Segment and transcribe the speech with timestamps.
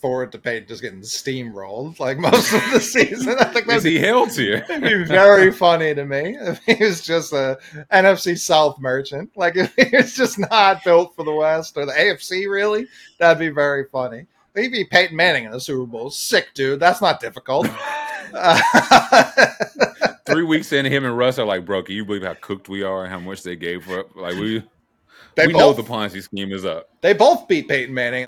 [0.00, 3.36] forward to Payton just getting steamrolled like most of the season.
[3.38, 4.64] I think Is that'd he held here?
[4.68, 7.58] It'd be very funny to me if he was just a
[7.92, 9.30] NFC South merchant.
[9.36, 12.86] Like if he was just not built for the West or the AFC, really,
[13.18, 14.26] that'd be very funny.
[14.54, 16.10] Maybe Peyton Manning in the Super Bowl.
[16.10, 16.80] Sick, dude.
[16.80, 17.68] That's not difficult.
[18.32, 18.60] Uh,
[20.26, 22.82] Three weeks in, him and Russ are like, bro, can you believe how cooked we
[22.82, 24.62] are and how much they gave for Like we
[25.34, 26.88] they we know the Ponzi scheme is up.
[27.00, 28.26] they both beat Peyton Manning.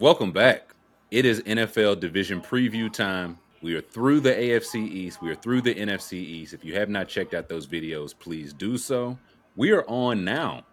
[0.00, 0.74] Welcome back.
[1.12, 3.38] It is NFL division preview time.
[3.62, 5.22] We are through the AFC East.
[5.22, 6.52] We are through the NFC East.
[6.52, 9.16] If you have not checked out those videos, please do so.
[9.54, 10.64] We are on now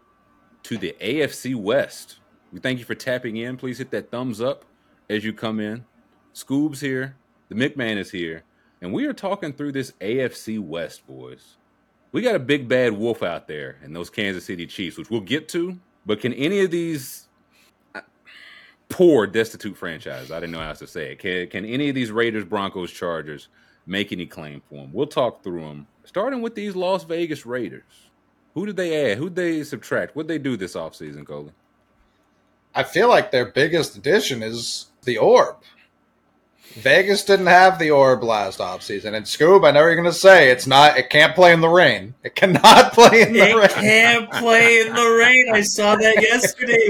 [0.64, 2.18] to the AFC West.
[2.52, 3.58] We thank you for tapping in.
[3.58, 4.66] Please hit that thumbs up
[5.08, 5.86] as you come in.
[6.34, 7.16] Scoob's here.
[7.50, 8.42] The McMahon is here.
[8.82, 11.58] And we are talking through this AFC West, boys.
[12.12, 15.22] We got a big bad wolf out there and those Kansas City Chiefs, which we'll
[15.22, 15.78] get to.
[16.08, 17.21] But can any of these
[18.92, 20.32] poor, destitute franchise.
[20.32, 21.20] I didn't know how else to say it.
[21.20, 23.48] Can, can any of these Raiders, Broncos, Chargers
[23.86, 24.92] make any claim for them?
[24.94, 25.88] We'll talk through them.
[26.04, 27.84] Starting with these Las Vegas Raiders.
[28.54, 29.18] Who did they add?
[29.18, 30.16] Who did they subtract?
[30.16, 31.54] What did they do this offseason, Coley?
[32.76, 35.58] I feel like their biggest addition is the orb.
[36.76, 39.14] Vegas didn't have the orb last offseason.
[39.14, 42.14] And Scoob, I know you're gonna say it's not it can't play in the rain.
[42.24, 43.64] It cannot play in the It rain.
[43.66, 45.54] It can't play in the rain.
[45.54, 46.90] I saw that yesterday.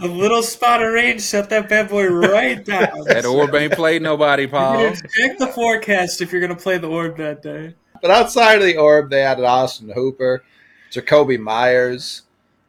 [0.00, 3.04] A little spot of rain shut that bad boy right down.
[3.06, 4.74] That orb ain't played nobody, Paul.
[4.82, 7.74] gonna check the forecast if you're going to play the orb that day.
[8.02, 10.42] But outside of the orb, they added Austin Hooper,
[10.90, 12.22] Jakobi Meyers,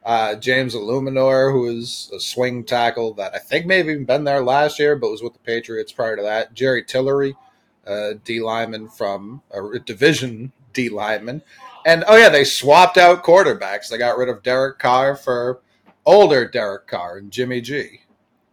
[0.03, 4.23] uh, James Eluemunor, who is a swing tackle that I think may have even been
[4.23, 6.53] there last year, but was with the Patriots prior to that.
[6.53, 7.35] Jerry Tillery,
[7.85, 11.43] uh, D lineman from a division D lineman.
[11.85, 13.89] And oh, yeah, they swapped out quarterbacks.
[13.89, 15.61] They got rid of Derek Carr for
[16.05, 18.01] older Derek Carr and Jimmy G.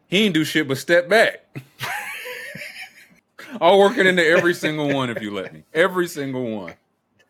[0.06, 1.44] He ain't do shit but step back.
[3.60, 5.64] I'll work it into every single one if you let me.
[5.72, 6.74] Every single one.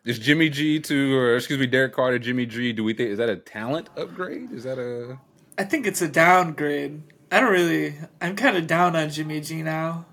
[0.09, 2.73] Is Jimmy G to, or excuse me, Derek Carr to Jimmy G?
[2.73, 4.51] Do we think is that a talent upgrade?
[4.51, 5.19] Is that a
[5.55, 7.03] I think it's a downgrade.
[7.31, 7.93] I don't really.
[8.19, 10.07] I'm kind of down on Jimmy G now.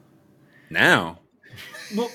[0.68, 1.20] now?
[1.96, 2.10] Well,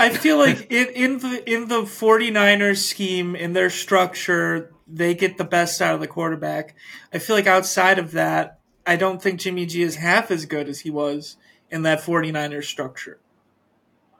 [0.00, 5.38] I feel like in in the in the 49ers scheme in their structure, they get
[5.38, 6.74] the best out of the quarterback.
[7.14, 10.68] I feel like outside of that, I don't think Jimmy G is half as good
[10.68, 11.36] as he was
[11.70, 13.20] in that 49ers structure.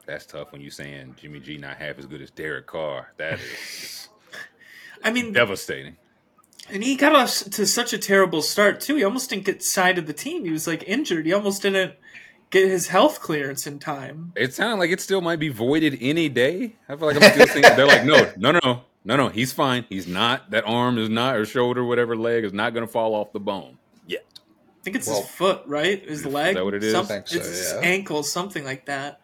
[0.07, 3.11] That's tough when you're saying Jimmy G not half as good as Derek Carr.
[3.17, 4.07] That is
[5.03, 5.97] I mean, devastating.
[6.71, 8.95] and he got us to such a terrible start too.
[8.95, 10.45] He almost didn't get signed to the team.
[10.45, 11.25] He was like injured.
[11.25, 11.93] He almost didn't
[12.49, 14.31] get his health clearance in time.
[14.35, 16.75] It sounded like it still might be voided any day.
[16.87, 19.27] I feel like I'm still thinking they're like, no, no, no, no, no, no.
[19.27, 19.85] He's fine.
[19.89, 20.51] He's not.
[20.51, 23.39] That arm is not, or shoulder, whatever leg is not going to fall off the
[23.41, 24.25] bone yet.
[24.79, 26.01] I think it's Well, his foot, right?
[26.07, 26.51] His leg.
[26.51, 26.93] Is that what it is?
[26.93, 29.19] Some- so, it's his ankle, something like that.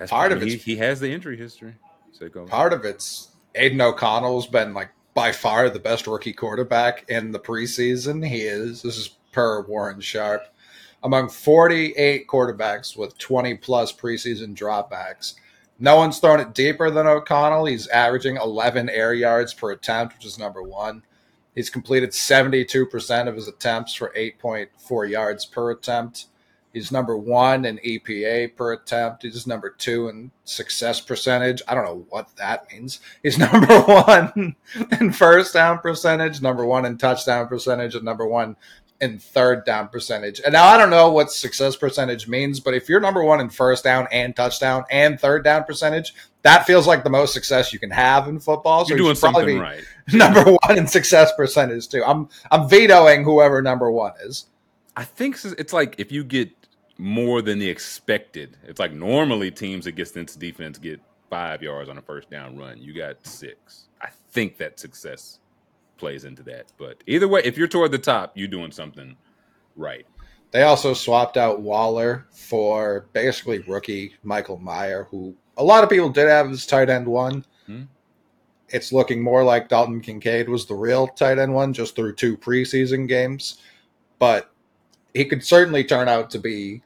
[0.00, 1.74] That's Part of he, it's- he has the injury history.
[2.12, 2.26] So.
[2.46, 7.38] Part of it's Aidan O'Connell's been like by far the best rookie quarterback in the
[7.38, 8.26] preseason.
[8.26, 8.80] He is.
[8.80, 10.42] This is per Warren Sharp.
[11.02, 15.34] Among 48 quarterbacks with 20 plus preseason dropbacks,
[15.78, 17.66] no one's thrown it deeper than O'Connell.
[17.66, 21.02] He's averaging 11 air yards per attempt, which is number one.
[21.54, 26.26] He's completed 72% of his attempts for 8.4 yards per attempt.
[26.72, 29.24] He's number one in EPA per attempt.
[29.24, 31.62] He's number two in success percentage.
[31.66, 33.00] I don't know what that means.
[33.22, 34.54] He's number one
[35.00, 38.56] in first down percentage, number one in touchdown percentage, and number one
[39.00, 40.40] in third down percentage.
[40.44, 43.48] And now I don't know what success percentage means, but if you're number one in
[43.48, 47.78] first down and touchdown and third down percentage, that feels like the most success you
[47.78, 48.84] can have in football.
[48.84, 49.84] So You're doing should probably something right.
[50.12, 52.04] number one in success percentage too.
[52.04, 54.46] I'm I'm vetoing whoever number one is.
[54.96, 56.50] I think it's like if you get
[57.00, 58.56] more than the expected.
[58.64, 61.00] It's like normally teams against this defense get
[61.30, 62.78] five yards on a first down run.
[62.78, 63.88] You got six.
[64.02, 65.38] I think that success
[65.96, 66.72] plays into that.
[66.76, 69.16] But either way, if you're toward the top, you're doing something
[69.76, 70.06] right.
[70.50, 76.10] They also swapped out Waller for basically rookie Michael Mayer, who a lot of people
[76.10, 77.44] did have as tight end one.
[77.66, 77.82] Hmm.
[78.68, 82.36] it's looking more like Dalton Kincaid was the real tight end one just through two
[82.36, 83.58] preseason games.
[84.18, 84.50] But
[85.14, 86.82] he could certainly turn out to be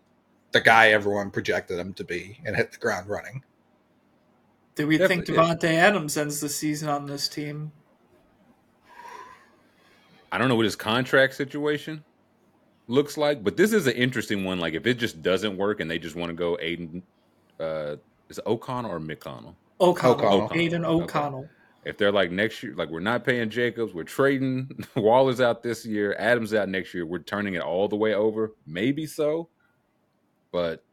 [0.54, 3.42] the guy everyone projected him to be and hit the ground running.
[4.76, 7.72] Do we think Definitely, Davante Adams ends the season on this team?
[10.32, 12.02] I don't know what his contract situation
[12.86, 14.58] looks like, but this is an interesting one.
[14.58, 17.02] Like if it just doesn't work and they just want to go Aidan,
[17.60, 17.96] uh,
[18.28, 19.54] is it O'Connell or McConnell?
[19.80, 20.50] O'Connell, O'Connell.
[20.52, 21.04] Aidan Okay.
[21.04, 21.48] O'Connell.
[21.84, 25.84] If they're like next year, like we're not paying Jacobs, we're trading Waller's out this
[25.84, 28.52] year, Adams out next year, we're turning it all the way over.
[28.66, 29.48] Maybe so,
[30.54, 30.84] but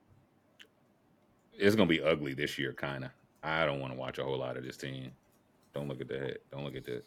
[1.54, 3.12] it's gonna be ugly this year, kind of.
[3.44, 5.12] I don't want to watch a whole lot of this team.
[5.75, 6.38] Don't look at the head.
[6.52, 7.04] Don't look at this.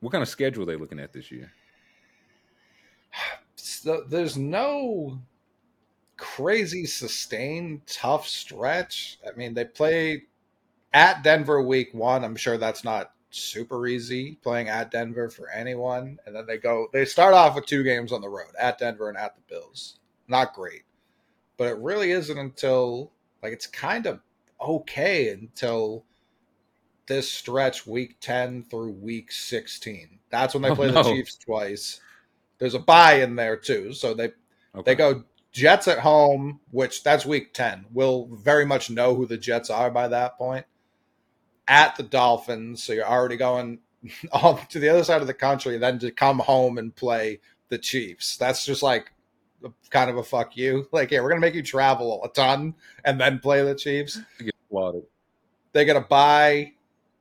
[0.00, 1.50] What kind of schedule are they looking at this year?
[3.54, 5.20] So there's no
[6.16, 9.18] crazy sustained tough stretch.
[9.26, 10.24] I mean, they play
[10.92, 12.24] at Denver week one.
[12.24, 16.18] I'm sure that's not super easy playing at Denver for anyone.
[16.26, 19.08] And then they go, they start off with two games on the road at Denver
[19.08, 19.98] and at the Bills.
[20.26, 20.82] Not great.
[21.56, 23.12] But it really isn't until,
[23.42, 24.20] like, it's kind of
[24.60, 26.04] okay until
[27.06, 30.18] this stretch, week 10 through week 16.
[30.30, 31.02] That's when they Oh, play no.
[31.02, 32.00] the Chiefs twice.
[32.58, 33.92] There's a bye in there, too.
[33.92, 34.32] So they
[34.74, 34.92] Okay.
[34.92, 37.86] they go Jets at home, which that's week 10.
[37.92, 40.64] We'll very much know who the Jets are by that point.
[41.68, 43.80] At the Dolphins, so you're already going
[44.32, 47.78] off to the other side of the country, then to come home and play the
[47.78, 48.36] Chiefs.
[48.36, 49.12] That's just like
[49.90, 50.88] kind of a fuck you.
[50.92, 52.74] Like, yeah, we're going to make you travel a ton
[53.04, 54.20] and then play the Chiefs.
[54.38, 55.04] to get slaughtered.
[55.72, 56.72] They get a bye,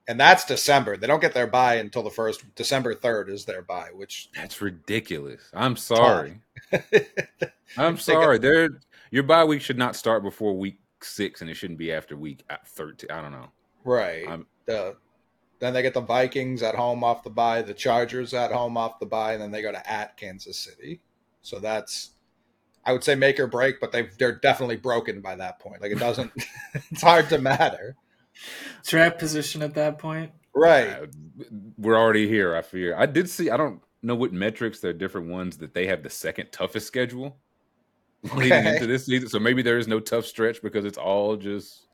[0.07, 0.97] and that's December.
[0.97, 4.61] They don't get their bye until the first, December 3rd is their bye, which That's
[4.61, 5.41] ridiculous.
[5.53, 6.41] I'm sorry.
[7.77, 8.37] I'm sorry.
[8.37, 8.69] They're
[9.11, 12.43] your bye week should not start before week six, and it shouldn't be after week
[12.49, 13.11] uh, thirteen.
[13.11, 13.49] I don't know.
[13.83, 14.25] Right.
[14.65, 14.95] The,
[15.59, 18.99] then they get the Vikings at home off the bye, the Chargers at home off
[18.99, 20.99] the bye, and then they go to at Kansas City.
[21.43, 22.11] So that's,
[22.85, 25.81] I would say, make or break, but they they're definitely broken by that point.
[25.81, 26.31] Like it doesn't,
[26.91, 27.95] it's hard to matter.
[28.85, 30.31] Draft position at that point.
[30.53, 30.89] Right.
[30.89, 31.05] Uh,
[31.77, 32.55] we're already here.
[32.55, 32.95] I fear.
[32.97, 33.49] I did see.
[33.49, 34.79] I don't know what metrics.
[34.79, 37.37] There are different ones that they have the second toughest schedule
[38.35, 39.29] leading into this season.
[39.29, 41.87] So maybe there is no tough stretch because it's all just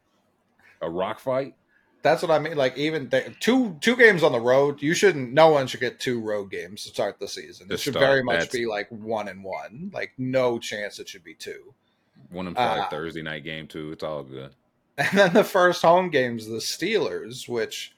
[0.82, 1.56] a rock fight.
[2.04, 2.56] That's what I mean.
[2.56, 5.34] Like even they, two two games on the road, you shouldn't.
[5.34, 7.68] No one should get two road games to start the season.
[7.68, 9.92] To It should start, very much that's- be like one and one.
[9.94, 11.74] Like no chance it should be two.
[12.30, 12.90] One of them like Ah.
[12.90, 13.92] Thursday night game too.
[13.92, 14.52] It's all good.
[15.00, 17.96] And then the first home games, the Steelers, which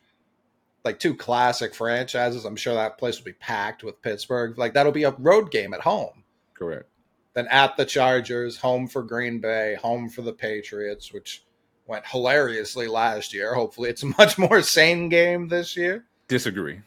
[0.83, 2.45] like two classic franchises.
[2.45, 4.57] I'm sure that place will be packed with Pittsburgh.
[4.57, 6.23] Like that'll be a road game at home.
[6.53, 6.85] Correct.
[7.35, 11.43] Then at the Chargers, home for Green Bay, home for the Patriots, which
[11.89, 13.53] went hilariously last year.
[13.53, 16.05] Hopefully, it's a much more sane game this year.
[16.29, 16.81] Disagree.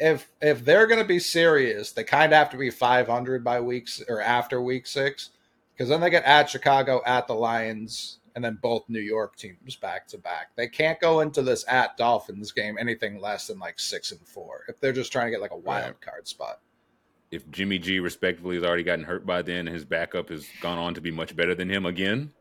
[0.00, 3.60] If if they're going to be serious, they kind of have to be 500 by
[3.60, 5.30] weeks or after week six,
[5.72, 9.76] because then they get at Chicago, at the Lions, and then both New York teams
[9.76, 10.50] back to back.
[10.56, 14.62] They can't go into this at Dolphins game anything less than like six and four
[14.68, 16.00] if they're just trying to get like a wild Right.
[16.00, 16.60] card spot.
[17.30, 20.78] If Jimmy G respectively has already gotten hurt by then, and his backup has gone
[20.78, 22.32] on to be much better than him again,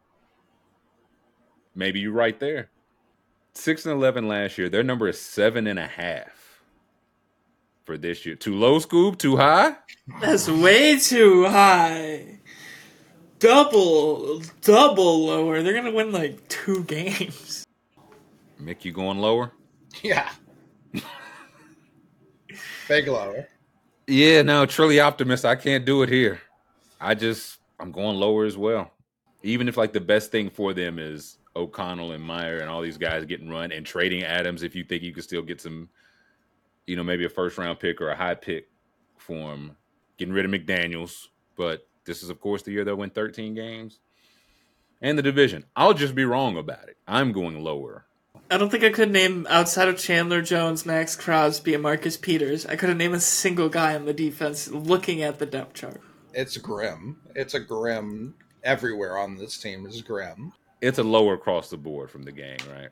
[1.78, 2.70] maybe you're right there.
[3.54, 4.70] Six and eleven last year.
[4.70, 6.62] Their number is seven and a half
[7.86, 8.36] for this year.
[8.36, 9.18] Too low, Scoob?
[9.18, 9.76] Too high?
[10.20, 12.40] That's way too high.
[13.40, 15.62] Double, double lower.
[15.64, 17.66] They're gonna win like two games.
[18.62, 19.52] Mick, you going lower?
[20.04, 20.30] Yeah.
[22.88, 23.48] Big lower.
[24.08, 25.46] Yeah, no, truly optimist.
[25.46, 26.40] I can't do it here.
[27.00, 28.92] I just I'm going lower as well.
[29.44, 32.98] Even if like the best thing for them is O'Connell and Mayer and all these
[32.98, 35.90] guys getting run and trading Adams if you think you can still get some,
[36.86, 38.70] you know, maybe a first round pick or a high pick
[39.18, 39.76] for him,
[40.18, 41.28] getting rid of McDaniels.
[41.56, 44.00] But this is of course the year they'll win 13 games.
[45.02, 45.66] And the division.
[45.76, 46.98] I'll just be wrong about it.
[47.08, 48.06] I'm going lower.
[48.50, 52.66] I don't think I could name outside of Chandler Jones, Maxx Crosby, and Marcus Peters.
[52.66, 56.02] I couldn't name a single guy on the defense looking at the depth chart.
[56.34, 57.18] It's grim.
[57.36, 60.54] It's a grim everywhere on this team is grim.
[60.82, 62.90] It's a lower across the board from the gang, right?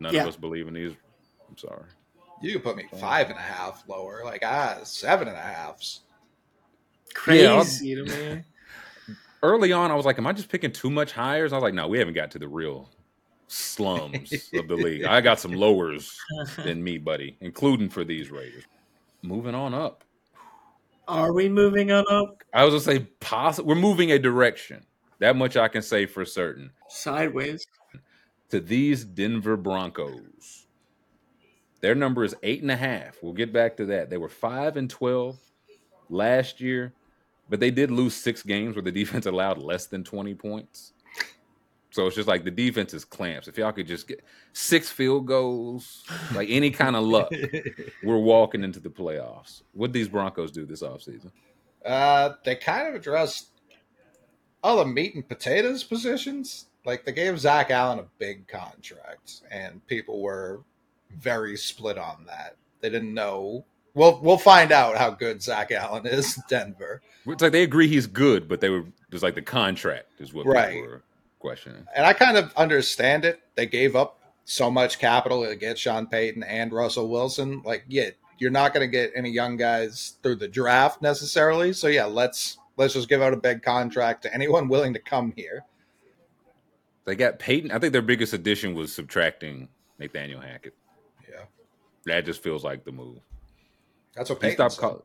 [0.00, 0.22] None Yeah.
[0.22, 0.92] of us believe in these.
[1.48, 1.84] I'm sorry.
[2.42, 6.00] You could put me five and a half lower, like ah, seven and a halves.
[7.14, 8.42] Crazy to me.
[9.42, 11.74] early on, I was like, "Am I just picking too much hires?" I was like,
[11.74, 12.90] "No, we haven't got to the real
[13.46, 15.04] slums of the league.
[15.04, 16.18] I got some lowers
[16.56, 18.64] than me, buddy, including for these Raiders."
[19.22, 20.04] Moving on up,
[21.08, 22.42] Are we moving on up?
[22.52, 23.68] I was gonna say, possible.
[23.68, 24.84] We're moving a direction.
[25.20, 26.70] That much I can say for certain.
[26.94, 27.66] Sideways.
[28.50, 30.66] To these Denver Broncos,
[31.80, 33.18] Their number is eight and a half.
[33.22, 34.10] We'll get back to that.
[34.10, 35.38] They were five and twelve
[36.10, 36.94] last year,
[37.50, 40.92] but they did lose six games where the defense allowed less than twenty points.
[41.90, 43.48] So it's just like the defense is clamps.
[43.48, 47.30] If y'all could just get six field goals, like any kind of luck,
[48.04, 49.62] we're walking into the playoffs.
[49.72, 51.30] What these Broncos do this offseason?
[51.84, 53.48] Uh, they kind of addressed
[54.62, 56.66] all the meat and potatoes positions.
[56.84, 60.60] Like they gave Zach Allen a big contract, and people were
[61.18, 62.56] very split on that.
[62.80, 63.64] They didn't know.
[63.94, 66.36] Well, we'll find out how good Zach Allen is.
[66.36, 70.06] in Denver, It's like they agree he's good, but they were just like the contract
[70.18, 70.72] is what Right.
[70.74, 71.02] people were
[71.38, 71.86] questioning.
[71.94, 73.40] and I kind of understand it.
[73.54, 77.62] They gave up so much capital to get Sean Payton and Russell Wilson.
[77.64, 81.72] Like, yeah, you're not going to get any young guys through the draft necessarily.
[81.72, 85.32] So yeah, let's let's just give out a big contract to anyone willing to come
[85.36, 85.64] here.
[87.04, 87.70] They got Payton.
[87.70, 89.68] I think their biggest addition was subtracting
[89.98, 90.74] Nathaniel Hackett.
[91.28, 91.44] Yeah,
[92.06, 93.18] That just feels like the move.
[94.14, 95.02] that's what He Payton stopped calling.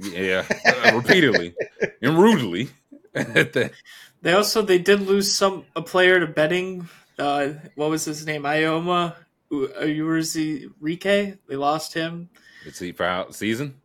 [0.00, 1.54] Yeah, uh, repeatedly
[2.02, 2.68] and rudely.
[3.12, 3.70] The-
[4.22, 6.88] They also they did lose some a player to betting.
[7.18, 8.44] Uh, what was his name?
[8.44, 9.14] Ioma
[9.52, 11.36] Urzi Rike.
[11.46, 12.30] They lost him.
[12.64, 13.82] Let's see for out season.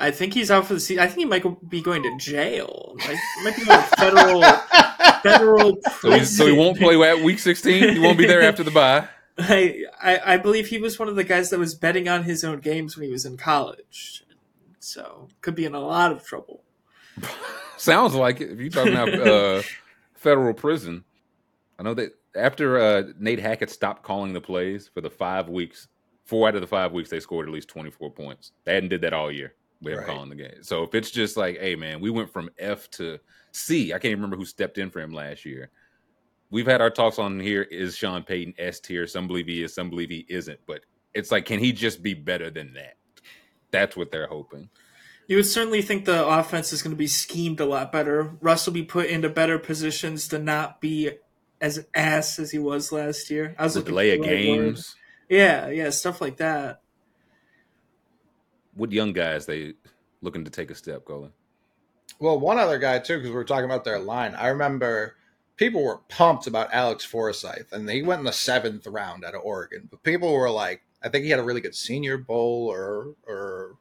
[0.00, 1.02] I think he's out for the season.
[1.02, 2.96] I think he might be going to jail.
[2.96, 4.42] Like, he might be going to federal
[5.22, 7.94] federal So he, so he won't play at week sixteen.
[7.94, 9.08] He won't be there after the bye.
[9.38, 12.42] I, I I believe he was one of the guys that was betting on his
[12.42, 14.24] own games when he was in college.
[14.78, 16.62] So could be in a lot of trouble.
[17.76, 18.50] Sounds like it.
[18.50, 19.62] If you're talking about uh,
[20.14, 21.04] federal prison,
[21.78, 25.88] I know that after uh, Nate Hackett stopped calling the plays for the five weeks,
[26.24, 28.52] four out of the five weeks they scored at least 24 points.
[28.64, 29.54] They hadn't did that all year.
[29.84, 30.06] Have Right.
[30.06, 30.62] calling the game.
[30.62, 33.18] So if it's just like, hey man, we went from F to
[33.52, 33.92] C.
[33.94, 35.70] I can't remember who stepped in for him last year.
[36.50, 37.62] We've had our talks on here.
[37.62, 39.06] Is Sean Payton S tier?
[39.06, 39.72] Some believe he is.
[39.74, 40.60] Some believe he isn't.
[40.66, 40.80] But
[41.14, 42.96] it's like, can he just be better than that?
[43.70, 44.68] That's what they're hoping.
[45.28, 48.36] You would certainly think the offense is going to be schemed a lot better.
[48.40, 51.12] Russ will be put into better positions to not be
[51.60, 53.54] as ass as he was last year.
[53.56, 54.36] I was The delay of right word.
[54.36, 54.96] games.
[55.28, 56.80] Yeah, yeah, stuff like that.
[58.74, 59.74] What young guys they
[60.22, 61.32] looking to take a step, Colin?
[62.18, 64.34] Well, one other guy too, because we were talking about their line.
[64.34, 65.16] I remember
[65.56, 69.42] people were pumped about Alex Forsyth, and he went in the seventh round out of
[69.44, 69.88] Oregon.
[69.90, 73.76] But people were like, I think he had a really good Senior Bowl, or or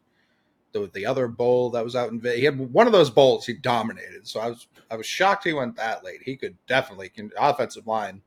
[0.72, 2.22] the the other bowl that was out in.
[2.22, 4.28] He had one of those bowls he dominated.
[4.28, 6.22] So I was I was shocked he went that late.
[6.24, 8.22] He could definitely can offensive line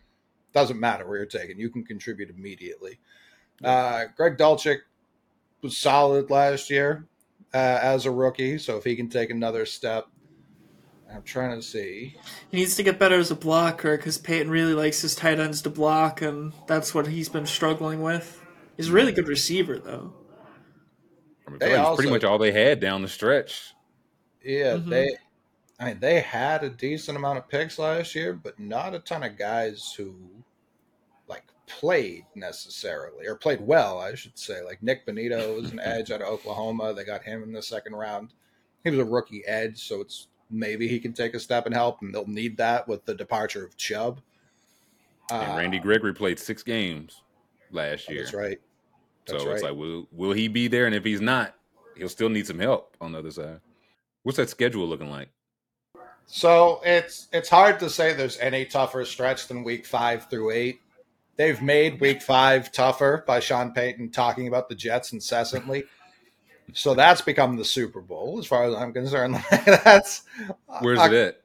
[0.53, 1.59] doesn't matter where you're taking.
[1.59, 2.99] You can contribute immediately.
[3.65, 4.81] Uh, Greg Dulcich
[5.63, 7.07] was solid last year
[7.55, 8.59] uh, as a rookie.
[8.59, 10.07] So if he can take another step,
[11.13, 12.17] I'm trying to see.
[12.51, 15.61] He needs to get better as a blocker because Payton really likes his tight ends
[15.63, 18.43] to block, and that's what he's been struggling with.
[18.77, 20.15] He's a really good receiver, though.
[21.47, 23.75] I mean, I They feel pretty much all they had down the stretch.
[24.43, 24.89] Yeah, Mhm.
[24.89, 25.17] they.
[25.79, 29.23] I mean, they had a decent amount of picks last year, but not a ton
[29.25, 30.45] of guys who like
[31.81, 34.63] played necessarily or played well, I should say.
[34.63, 36.93] Like Nik Bonitto was an edge out of Oklahoma.
[36.95, 38.33] They got him in the second round.
[38.85, 42.03] He was a rookie edge, so it's maybe he can take a step and help,
[42.03, 44.21] and they'll need that with the departure of Chubb.
[45.31, 47.23] And Uh, Randy Gregory played six games
[47.71, 48.23] last year.
[48.23, 48.61] That's right.
[49.27, 50.87] So That's it's like, will will he be there?
[50.87, 51.55] And if he's not,
[51.97, 53.61] he'll still need some help on the other side.
[54.25, 55.31] What's that schedule looking like?
[56.27, 60.81] So it's it's hard to say there's any tougher stretch than week five through eight.
[61.43, 65.83] They've made week five tougher by Sean Payton talking about the Jets incessantly.
[66.73, 69.43] So that's become the Super Bowl, as far as I'm concerned.
[69.51, 70.23] that's
[70.81, 71.43] Where's uh, it at?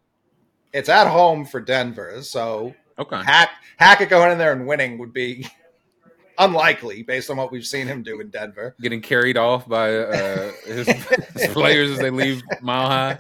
[0.71, 2.21] It's at home for Denver.
[2.21, 3.23] So Okay.
[3.23, 5.47] Hack Hackett going in there and winning would be
[6.37, 8.75] unlikely based on what we've seen him do in Denver.
[8.79, 13.17] Getting carried off by uh, his, his players as they leave Mile High.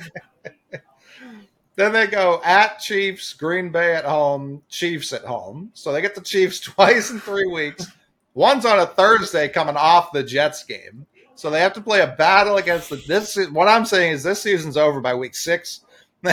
[1.77, 5.69] Then they go at Chiefs, Green Bay at home, Chiefs at home.
[5.75, 7.85] So they get the Chiefs twice in three weeks.
[8.33, 11.05] One's on a Thursday coming off the Jets game.
[11.35, 14.41] So they have to play a battle against the this what I'm saying is this
[14.41, 15.81] season's over by week six.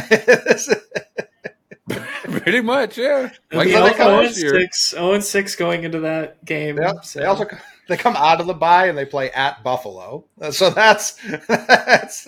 [1.88, 3.30] Pretty much, yeah.
[3.52, 4.60] Like So they was come oh, last and year.
[4.60, 6.78] six, oh and six going into that game.
[6.78, 7.04] Yep.
[7.04, 7.46] so- They also
[7.88, 10.24] they come out of the bye and they play at Buffalo.
[10.52, 12.26] So that's that's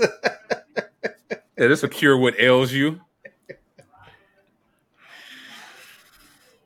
[1.59, 3.01] Yeah, this will cure what ails you.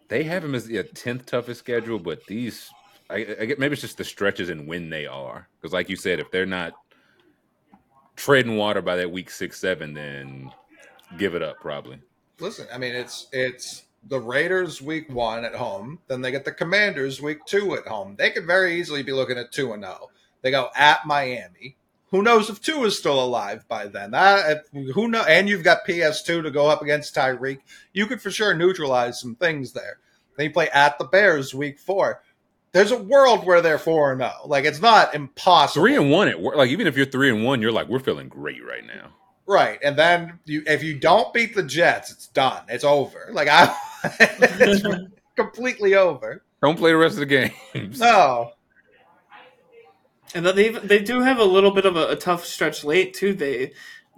[0.08, 2.68] They have him as the tenth toughest schedule, but these,
[3.08, 5.46] I, I get maybe it's just the stretches and when they are.
[5.60, 6.72] Because, like you said, if they're not
[8.16, 10.50] treading water by that week six, seven, then
[11.16, 12.00] give it up probably.
[12.40, 12.66] listen.
[12.72, 17.20] I mean, it's it's the Raiders week one at home, then they get the Commanders
[17.22, 18.16] week two at home.
[18.18, 20.08] They could very easily be looking at two and zero.
[20.42, 21.76] They go at Miami.
[22.10, 24.10] Who knows if two is still alive by then?
[24.10, 25.22] That who know?
[25.22, 27.60] And you've got PS2 to go up against Tyreek.
[27.92, 29.98] You could for sure neutralize some things there.
[30.36, 32.22] Then you play at the Bears week four.
[32.72, 34.32] There's a world where they're four and zero.
[34.44, 35.84] Like it's not impossible.
[35.84, 36.56] Three and one at work.
[36.56, 39.10] Like even if you're three and one, you're like we're feeling great right now.
[39.46, 42.62] Right, and then you, if you don't beat the Jets, it's done.
[42.68, 43.30] It's over.
[43.32, 43.74] Like I,
[44.20, 44.84] it's
[45.36, 46.44] completely over.
[46.62, 47.98] Don't play the rest of the games.
[47.98, 48.52] No,
[50.34, 53.14] And then they they do have a little bit of a, a tough stretch late
[53.14, 53.34] too.
[53.34, 53.72] They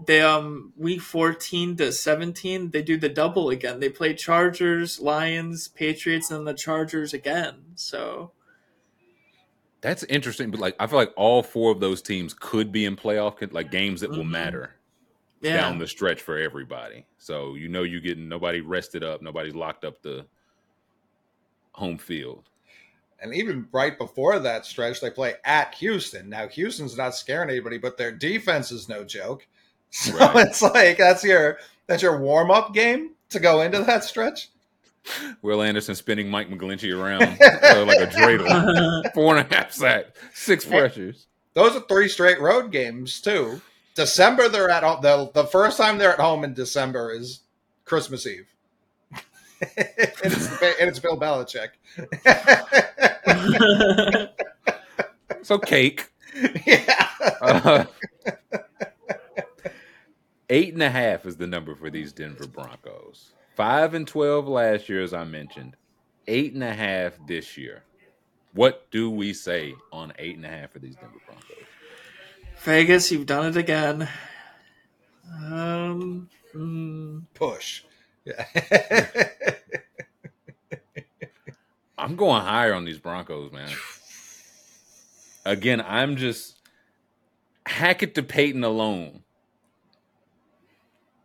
[0.06, 3.80] they um week fourteen to seventeen they do the double again.
[3.80, 7.62] They play Chargers, Lions, Patriots, and the Chargers again.
[7.76, 8.32] So
[9.80, 12.96] That's interesting, but like I feel like all four of those teams could be in
[12.96, 14.30] playoff like games that will Mhm.
[14.30, 14.74] matter
[15.40, 17.06] yeah, down the stretch for everybody.
[17.18, 20.26] So you know you getting nobody rested up, nobody's locked up the
[21.72, 22.48] home field.
[23.22, 26.28] And even right before that stretch, they play at Houston.
[26.28, 29.46] Now Houston's not scaring anybody, but their defense is no joke.
[29.94, 30.46] So Right.
[30.46, 34.48] it's like that's your that's your warm up game to go into that stretch.
[35.42, 39.12] Will Anderson spinning Mike McGlinchey around uh, like a dreidel.
[39.14, 41.26] Four and a half sacks, six pressures.
[41.54, 43.60] Those are three straight road games too.
[43.94, 45.02] December they're at home.
[45.02, 47.40] The, the first time they're at home in December is
[47.84, 48.46] Christmas Eve.
[49.76, 51.70] and, it's, and it's Bill Belichick.
[55.42, 56.08] So cake.
[56.66, 57.08] yeah.
[57.40, 57.84] Uh,
[60.48, 63.32] eight and a half is the number for these Denver Broncos.
[63.56, 65.76] Five and twelve last year, as I mentioned.
[66.28, 67.82] Eight and a half this year.
[68.54, 71.66] What do we say on eight and a half for these Denver Broncos?
[72.60, 74.08] Vegas, you've done it again.
[75.28, 77.82] Um, mm, Push.
[78.24, 79.06] Yeah.
[81.98, 83.70] I'm going higher on these Broncos, man.
[85.44, 86.56] Again, I'm just
[87.66, 89.22] Hackett to Payton alone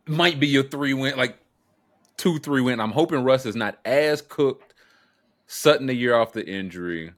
[0.08, 1.38] might be your three win, like
[2.16, 2.80] two, three win.
[2.80, 4.74] I'm hoping Russ is not as cooked.
[5.46, 7.12] Sutton a year off the injury.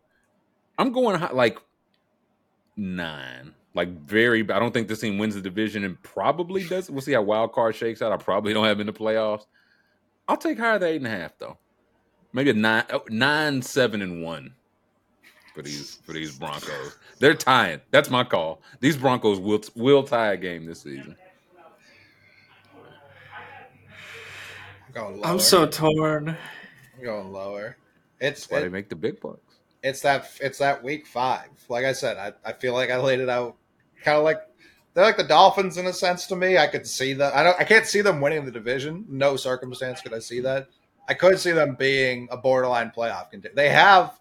[0.78, 1.59] I'm going high, like
[2.76, 3.55] nine.
[3.74, 6.90] Like very, I don't think this team wins the division and probably does.
[6.90, 8.12] We'll see how wild card shakes out.
[8.12, 9.46] I probably don't have in the playoffs.
[10.31, 11.59] I'll take higher than eight and a half though.
[12.33, 14.55] Maybe a nine, oh, nine, seven, and one
[15.57, 16.99] for these for these Broncos.
[17.19, 17.81] They're tying.
[17.90, 18.62] That's my call.
[18.79, 21.16] These Broncos will will tie a game this season.
[24.95, 25.25] I'm.
[25.25, 26.37] I'm so torn.
[26.97, 27.77] I'm going lower.
[28.21, 29.40] It's That's why they make the big bucks.
[29.83, 31.49] it's that it's that week five.
[31.69, 33.57] Like I said, I, I feel like I laid it out
[34.05, 34.43] kind of like
[34.94, 36.59] they're like the Dolphins in a sense to me.
[36.59, 37.35] I could see that.
[37.35, 37.61] I don't.
[37.61, 39.05] I can't see them winning the division.
[39.09, 40.68] No circumstance could I see that.
[41.09, 43.55] I could see them being a borderline playoff contender.
[43.55, 44.18] They have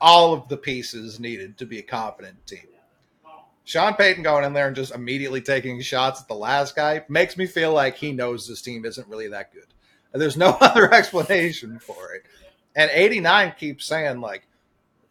[0.00, 2.66] all of the pieces needed to be a competent team.
[3.64, 7.36] Sean Payton going in there and just immediately taking shots at the last guy makes
[7.36, 9.66] me feel like he knows this team isn't really that good.
[10.12, 12.24] And there's no other explanation for it.
[12.74, 14.48] And 89 keeps saying like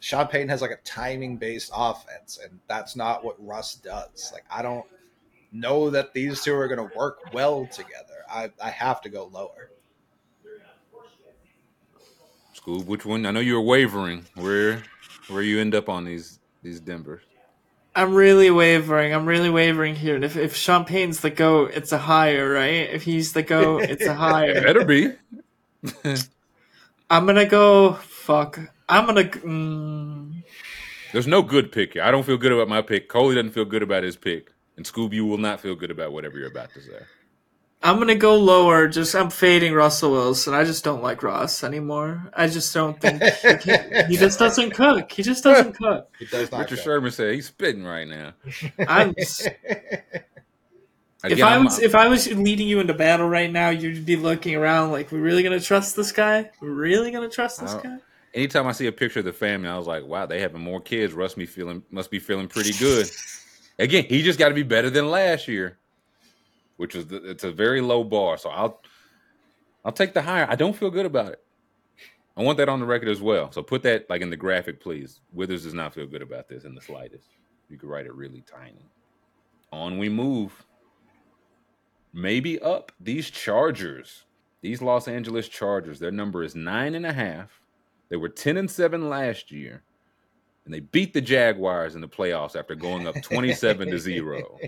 [0.01, 4.31] Sean Payton has like a timing based offense, and that's not what Russ does.
[4.33, 4.85] Like I don't
[5.51, 8.25] know that these two are going to work well together.
[8.29, 9.69] I, I have to go lower.
[12.55, 13.27] Scoob, which one?
[13.27, 14.25] I know you were wavering.
[14.33, 14.81] Where
[15.27, 17.21] where you end up on these these Denvers?
[17.95, 19.13] I'm really wavering.
[19.13, 20.15] I'm really wavering here.
[20.15, 22.89] And if if Sean Payton's the goat, it's a higher, right?
[22.89, 24.61] If he's the goat, it's a higher.
[24.61, 25.13] Better be.
[27.09, 27.93] I'm gonna go.
[27.93, 28.59] Fuck.
[28.91, 29.23] I'm gonna.
[29.23, 30.43] Mm,
[31.13, 32.03] There's no good pick here.
[32.03, 33.07] I don't feel good about my pick.
[33.09, 36.11] Coley doesn't feel good about his pick, and Scoob, you will not feel good about
[36.11, 36.99] whatever you're about to say.
[37.83, 38.87] I'm gonna go lower.
[38.87, 40.53] Just I'm fading Russell Wilson.
[40.53, 42.29] I just don't like Ross anymore.
[42.33, 43.71] I just don't think he,
[44.09, 45.11] he just doesn't cook.
[45.11, 46.07] He just doesn't cook.
[46.19, 46.59] It does not.
[46.61, 46.81] Richard go.
[46.83, 48.33] Sherman said he's spitting right now.
[48.87, 49.15] I'm.
[51.23, 54.05] Again, if I I'm- was if I was leading you into battle right now, you'd
[54.05, 56.49] be looking around like, "We really gonna trust this guy?
[56.61, 57.97] We're really gonna trust this guy?"
[58.33, 60.81] Anytime I see a picture of the family, I was like, wow, they having more
[60.81, 61.13] kids.
[61.13, 63.09] Russ me feeling must be feeling pretty good.
[63.79, 65.77] Again, he just got to be better than last year,
[66.77, 68.37] which is the, it's a very low bar.
[68.37, 68.81] So I'll
[69.83, 70.47] I'll take the higher.
[70.49, 71.43] I don't feel good about it.
[72.37, 73.51] I want that on the record as well.
[73.51, 75.19] So put that like in the graphic, please.
[75.33, 77.29] Withers does not feel good about this in the slightest.
[77.69, 78.89] You could write it really tiny.
[79.71, 80.65] On we move.
[82.13, 84.23] Maybe up these Chargers,
[84.61, 85.99] these Los Angeles Chargers.
[85.99, 87.60] Their number is nine and a half.
[88.11, 89.83] They were 10 and 7 last year,
[90.65, 94.59] and they beat the Jaguars in the playoffs after going up 27 to 0.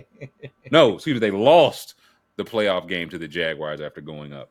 [0.72, 1.96] No, excuse me, they lost
[2.36, 4.50] the playoff game to the Jaguars after going up.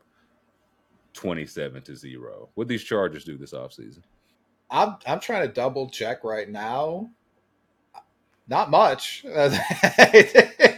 [1.13, 2.49] 27 to 0.
[2.53, 4.03] What these Chargers do this offseason?
[4.69, 7.09] I'm I'm trying to double check right now.
[8.47, 9.25] Not much.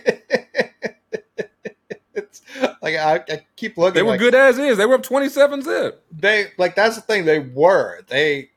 [2.85, 3.95] like I, I keep looking.
[3.95, 4.77] They were like, good as is.
[4.77, 6.05] They were up 27 zip.
[6.11, 7.25] They like that's the thing.
[7.25, 8.51] They were they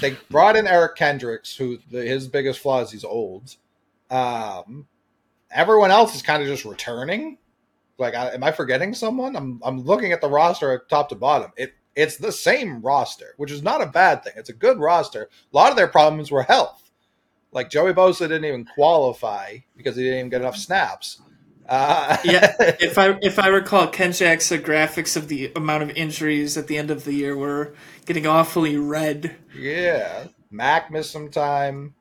[0.00, 3.56] they brought in Eric Kendricks, who the, his biggest flaw is he's old.
[4.10, 4.88] Um,
[5.50, 7.36] everyone else is kind of just returning.
[7.96, 9.36] Like, I, am I forgetting someone?
[9.36, 11.52] I'm I'm looking at the roster top to bottom.
[11.58, 14.32] It it's the same roster, which is not a bad thing.
[14.36, 15.24] It's a good roster.
[15.52, 16.90] A lot of their problems were health.
[17.52, 21.20] Like Joey Bosa didn't even qualify because he didn't even get enough snaps.
[21.68, 26.56] Uh, yeah, if I if I recall, Ken Jackson graphics of the amount of injuries
[26.56, 27.74] at the end of the year were
[28.04, 29.36] getting awfully red.
[29.56, 31.94] Yeah, Mac missed some time.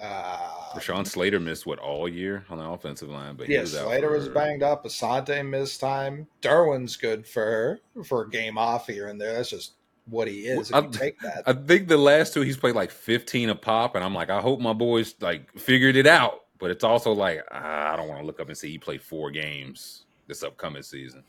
[0.00, 4.10] Uh, Rashawn Slater missed what all year on the offensive line, but yeah, was Slater
[4.10, 4.84] was banged up.
[4.84, 6.28] Asante missed time.
[6.40, 9.34] Derwin's good for for a game off here and there.
[9.34, 9.72] That's just
[10.06, 10.70] what he is.
[10.70, 13.54] If I, you take that, I think the last two he's played like 15 a
[13.56, 16.44] pop, and I'm like, I hope my boys like figured it out.
[16.58, 19.30] But it's also like I don't want to look up and see he played four
[19.30, 21.22] games this upcoming season.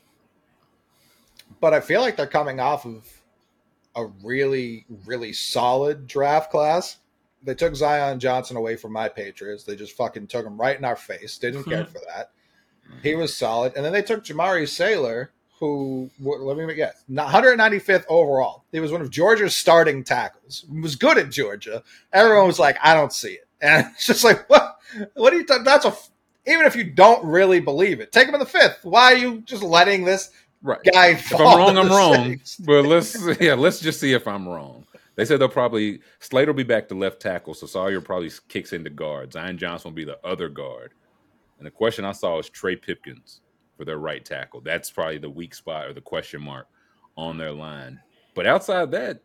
[1.60, 3.06] But I feel like they're coming off of
[3.96, 6.98] a really, really solid draft class.
[7.42, 9.64] They took Zion Johnson away from my Patriots.
[9.64, 11.38] They just fucking took him right in our face.
[11.38, 11.92] Didn't care hmm.
[11.92, 12.30] for that.
[13.02, 13.72] He was solid.
[13.76, 18.64] And then they took Jamaree Salyer, who let me guess, 195th overall.
[18.72, 20.64] He was one of Georgia's starting tackles.
[20.70, 21.82] He was good at Georgia.
[22.12, 23.46] Everyone was like, I don't see it.
[23.60, 24.78] And it's just like, what?
[25.14, 25.44] What are you?
[25.44, 25.94] T- that's a.
[26.46, 28.80] Even if you don't really believe it, take him in the fifth.
[28.82, 30.30] Why are you just letting this
[30.62, 30.80] right.
[30.92, 31.08] guy?
[31.08, 32.40] If I'm wrong, I'm wrong.
[32.60, 34.86] But let's yeah, let's just see if I'm wrong.
[35.16, 38.72] They said they'll probably Slater will be back to left tackle, so Salyer probably kicks
[38.72, 39.34] into guard.
[39.34, 40.92] Zion Johnson will be the other guard.
[41.58, 43.42] And the question I saw is Trey Pipkins
[43.76, 44.62] for their right tackle.
[44.62, 46.68] That's probably the weak spot or the question mark
[47.18, 48.00] on their line.
[48.34, 49.20] But outside that,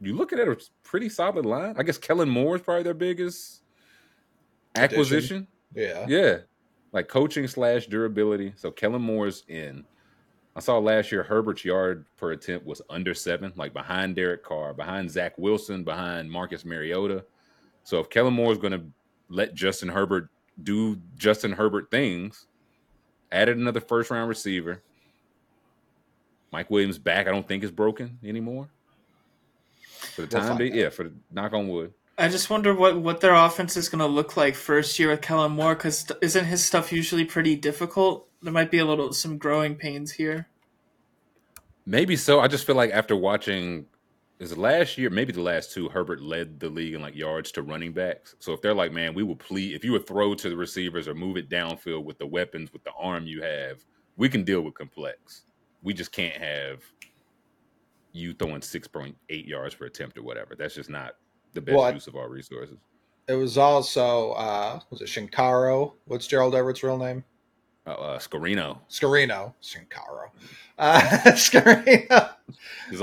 [0.00, 1.74] you look at it, a pretty solid line.
[1.78, 3.62] I guess Kellen Moore is probably their biggest
[4.74, 5.46] acquisition.
[5.74, 6.06] Yeah.
[6.08, 6.38] Yeah.
[6.92, 8.52] Like coaching slash durability.
[8.56, 9.84] So Kellen Moore's in.
[10.54, 14.72] I saw last year Herbert's yard per attempt was under seven, like behind Derek Carr,
[14.72, 17.24] behind Zach Wilson, behind Marcus Mariota.
[17.82, 18.82] So if Kellen Moore is going to
[19.28, 20.30] let Justin Herbert
[20.62, 22.46] do Justin Herbert things,
[23.32, 24.82] added another first round receiver.
[26.52, 28.70] Mike Williams back, I don't think is broken anymore.
[30.16, 31.92] For the time being, yeah, for the knock on wood.
[32.16, 35.20] I just wonder what, what their offense is going to look like first year with
[35.20, 38.26] Kellen Moore because isn't his stuff usually pretty difficult?
[38.40, 40.48] There might be a little some growing pains here.
[41.84, 42.40] Maybe so.
[42.40, 43.84] I just feel like after watching
[44.38, 47.62] is last year, maybe the last two, Herbert led the league in like yards to
[47.62, 48.36] running backs.
[48.38, 51.06] So if they're like, man, we will plead if you would throw to the receivers
[51.06, 53.84] or move it downfield with the weapons, with the arm you have,
[54.16, 55.42] we can deal with complex.
[55.82, 56.80] We just can't have
[58.16, 60.54] you throwing six point eight yards per attempt or whatever.
[60.56, 61.16] That's just not
[61.52, 62.78] the best well, use of our resources.
[63.28, 65.92] It was also uh was it Shinkaro?
[66.06, 67.24] What's Gerald Everett's real name?
[67.86, 68.78] Uh, uh Scarino.
[68.90, 69.54] Scarino.
[69.62, 70.30] Shinkaro.
[70.78, 71.00] Uh
[71.32, 72.32] Scarino.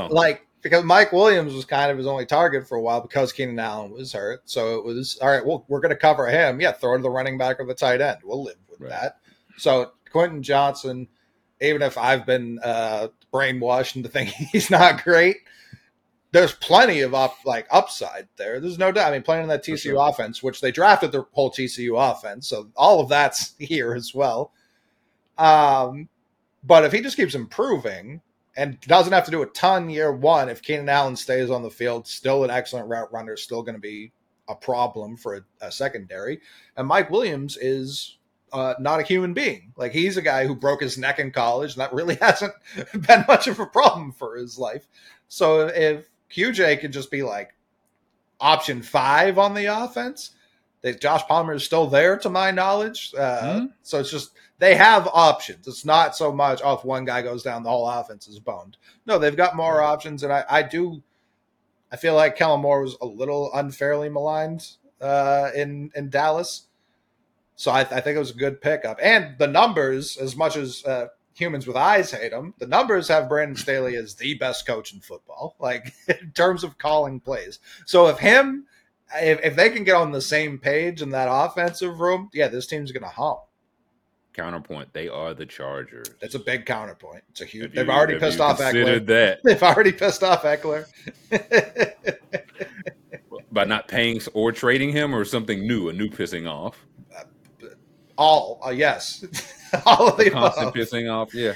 [0.09, 3.59] like because Mike Williams was kind of his only target for a while because Keenan
[3.59, 4.41] Allen was hurt.
[4.45, 5.45] So it was all right.
[5.45, 6.61] Well, we're going to cover him.
[6.61, 8.19] Yeah, throw to the running back or the tight end.
[8.23, 8.89] We'll live with right.
[8.89, 9.17] that.
[9.57, 11.07] So Quentin Johnston,
[11.63, 15.37] even if I've been uh, brainwashed into thinking he's not great,
[16.31, 18.59] there's plenty of up like upside there.
[18.59, 19.09] There's no doubt.
[19.09, 20.09] I mean, playing in that TCU sure.
[20.09, 24.51] offense, which they drafted the whole TCU offense, so all of that's here as well.
[25.37, 26.09] Um,
[26.63, 28.21] but if he just keeps improving
[28.55, 31.71] and doesn't have to do a ton year one, if Keenan Allen stays on the
[31.71, 34.11] field, still an excellent route runner, still going to be
[34.47, 36.39] a problem for a, a secondary.
[36.77, 38.17] And Mike Williams is
[38.53, 39.73] uh, not a human being.
[39.75, 42.53] Like he's a guy who broke his neck in college, and that really hasn't
[42.93, 44.87] been much of a problem for his life.
[45.27, 47.53] So if QJ could just be like
[48.43, 50.31] option five on the offense.
[50.81, 53.13] That Josh Palmer is still there, to my knowledge.
[53.17, 53.65] Uh, mm-hmm.
[53.83, 55.65] So it's just they have options.
[55.65, 58.75] It's not so much oh, if one guy goes down, the whole offense is boned.
[59.05, 59.91] No, they've got more mm-hmm.
[59.91, 61.01] options, and I, I do.
[61.89, 64.67] I feel like Kellen Moore was a little unfairly maligned
[64.99, 66.67] uh, in in Dallas,
[67.55, 68.99] so I, I, think it was a good pickup.
[69.01, 72.53] And the numbers, as much as uh, humans with eyes hate him.
[72.59, 76.77] The numbers have Brandon Staley as the best coach in football, like in terms of
[76.77, 77.59] calling plays.
[77.85, 78.65] So if him,
[79.15, 82.67] if, if they can get on the same page in that offensive room, yeah, this
[82.67, 83.37] team's going to hum.
[84.33, 86.09] Counterpoint: They are the Chargers.
[86.19, 87.23] That's a big counterpoint.
[87.29, 87.69] It's a huge.
[87.69, 89.05] You, they've already pissed off Ekeler.
[89.05, 90.87] That they've already pissed off Ekeler
[93.51, 96.83] by not paying or trading him, or something new, a new pissing off.
[98.17, 99.23] All uh, yes.
[99.85, 100.75] all of the constant above.
[100.75, 101.33] pissing off.
[101.33, 101.53] Yeah.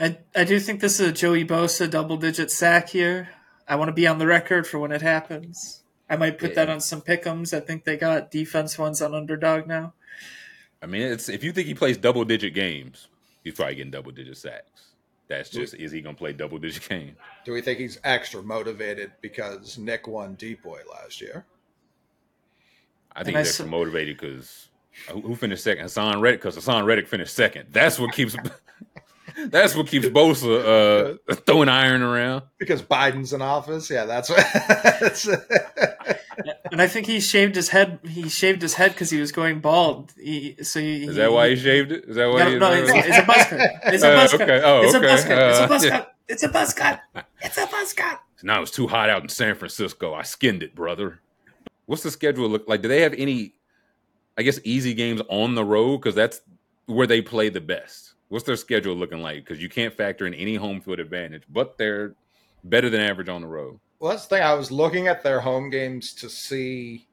[0.00, 3.30] I I do think this is a Joey Bosa double digit sack here.
[3.66, 5.82] I want to be on the record for when it happens.
[6.08, 7.52] I might put that on some pickums.
[7.54, 9.92] I think they got defense ones on underdog now.
[10.80, 13.08] I mean, it's if you think he plays double digit games,
[13.44, 14.84] he's probably getting double digit sacks.
[15.26, 17.16] That's just is he gonna play double digit game?
[17.44, 21.44] Do we think he's extra motivated because Nick won DPOY last year?
[23.12, 24.67] I think And I he's extra s- motivated because
[25.10, 25.86] who who finished second?
[25.86, 27.66] Haason Reddick because Haason Reddick finished second.
[27.70, 28.36] That's what keeps
[29.48, 32.42] that's what keeps Bosa uh, throwing iron around.
[32.58, 33.88] Because Biden's in office?
[33.90, 34.38] Yeah, that's what.
[34.68, 35.28] that's-
[36.70, 37.98] And I think he shaved his head.
[38.06, 40.12] He shaved his head because he was going bald.
[40.16, 42.04] He, so he, Is that why he shaved it?
[42.06, 42.44] Is that why?
[42.44, 43.60] No, he, no, it's, it's a buzz cut.
[43.94, 44.40] It's a Uh, buzz cut.
[44.42, 44.62] okay.
[44.64, 45.06] Oh, it's okay.
[45.06, 45.38] a buzz cut.
[45.48, 45.90] It's Uh, a buzz yeah.
[45.90, 46.14] cut.
[46.28, 47.00] It's a buzz cut.
[47.40, 48.20] It's a buzz cut.
[48.44, 50.14] Now it's too hot out in San Francisco.
[50.14, 51.20] I skinned it, brother.
[51.86, 52.82] What's the schedule look like?
[52.82, 53.54] Do they have any,
[54.38, 55.98] I guess, easy games on the road?
[55.98, 56.40] Because that's
[56.86, 58.14] where they play the best.
[58.28, 59.44] What's their schedule looking like?
[59.44, 62.14] Because you can't factor in any home field advantage, but they're
[62.64, 63.80] better than average on the road.
[63.98, 64.44] well, that's the thing.
[64.44, 67.08] I was looking at their home games to see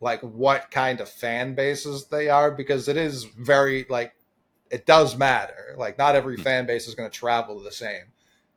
[0.00, 4.14] like what kind of fan bases they are because it is very like
[4.70, 5.74] it does matter.
[5.78, 6.42] Like not every hmm.
[6.42, 8.04] fan base is going to travel the same.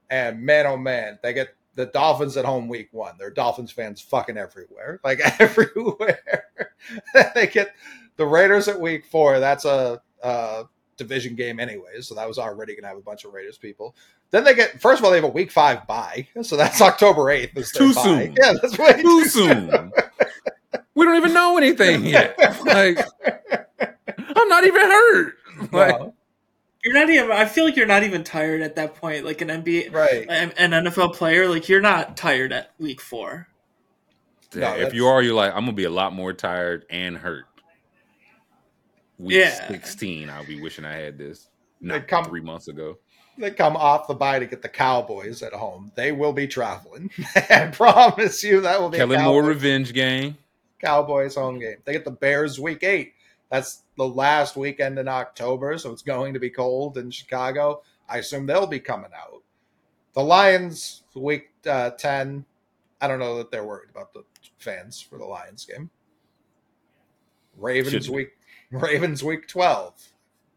[0.10, 3.16] And man, oh man, they get the Dolphins at home week one.
[3.20, 6.37] They're Dolphins fans fucking everywhere, like everywhere.
[7.36, 7.74] they get
[8.18, 9.40] the Raiders at week four.
[9.40, 10.64] That's a, a
[10.98, 13.96] division game anyway, so that was already going to have a bunch of Raiders people.
[14.32, 17.30] Then they get first of all they have a week five bye, so that's October
[17.30, 17.56] eighth.
[17.58, 18.02] Is Too bye.
[18.04, 18.36] soon.
[18.38, 19.92] Yeah, that's way Too soon.
[20.96, 22.38] we don't even know anything yet.
[22.66, 23.00] Like,
[23.80, 25.34] I'm not even hurt.
[25.72, 26.14] Like, No,
[26.84, 27.32] You're not even.
[27.32, 29.24] I feel like you're not even tired at that point.
[29.26, 30.26] Like an NBA, right.
[30.30, 33.48] an an NFL player, like you're not tired at week four.
[34.56, 37.46] No, if you are, you're like, I'm gonna be a lot more tired and hurt.
[39.18, 39.68] Week Yeah.
[39.68, 41.50] 16, I'll be wishing I had this.
[41.82, 42.98] Not come- three months ago.
[43.40, 45.92] They come off the bye to get the Cowboys at home.
[45.96, 47.12] They will be traveling.
[47.36, 50.38] I promise you that will be a Kellen Moore revenge game.
[50.82, 51.78] Cowboys home game.
[51.86, 53.14] They get the Bears week eight.
[53.52, 57.84] That's the last weekend in October, so it's going to be cold in Chicago.
[58.10, 59.44] I assume they'll be coming out.
[60.14, 62.44] The Lions week uh, ten.
[63.00, 64.24] I don't know that they're worried about the
[64.58, 65.90] fans for the Lions game.
[67.58, 68.16] Ravens Should be.
[68.16, 68.30] week
[68.72, 69.94] Ravens week twelve.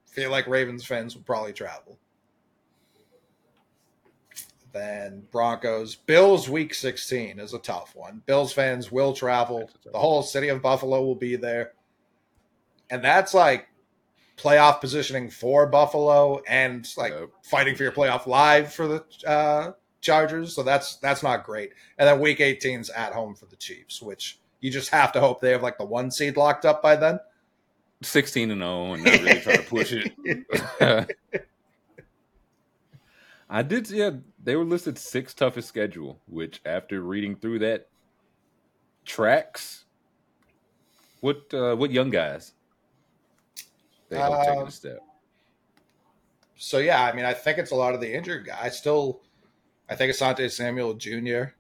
[0.06, 1.98] Feel like Ravens fans will probably travel.
[4.72, 8.22] Then Broncos, Bills week 16 is a tough one.
[8.26, 9.60] Bills fans will travel.
[9.60, 11.72] That's a tough The whole city of Buffalo will be there.
[12.88, 13.68] And that's like
[14.36, 17.30] playoff positioning for Buffalo and like Yep.
[17.42, 20.54] fighting for your playoff live for the uh, Chargers.
[20.54, 21.72] So that's that's not great.
[21.98, 25.40] And then week 18's at home for the Chiefs, which you just have to hope
[25.40, 27.20] they have like the one seed locked up by then.
[28.02, 31.14] 16 and 0 and not really try to push it.
[33.50, 34.10] I did, yeah.
[34.42, 37.88] They were listed six toughest schedule, which after reading through that
[39.04, 39.84] tracks.
[41.20, 42.52] What uh, what young guys?
[44.08, 45.00] They hope taking Um, a step.
[46.56, 48.78] So yeah, I mean, I think it's a lot of the injured guys.
[48.78, 49.20] Still,
[49.90, 51.53] I think Asante Samuel Jr.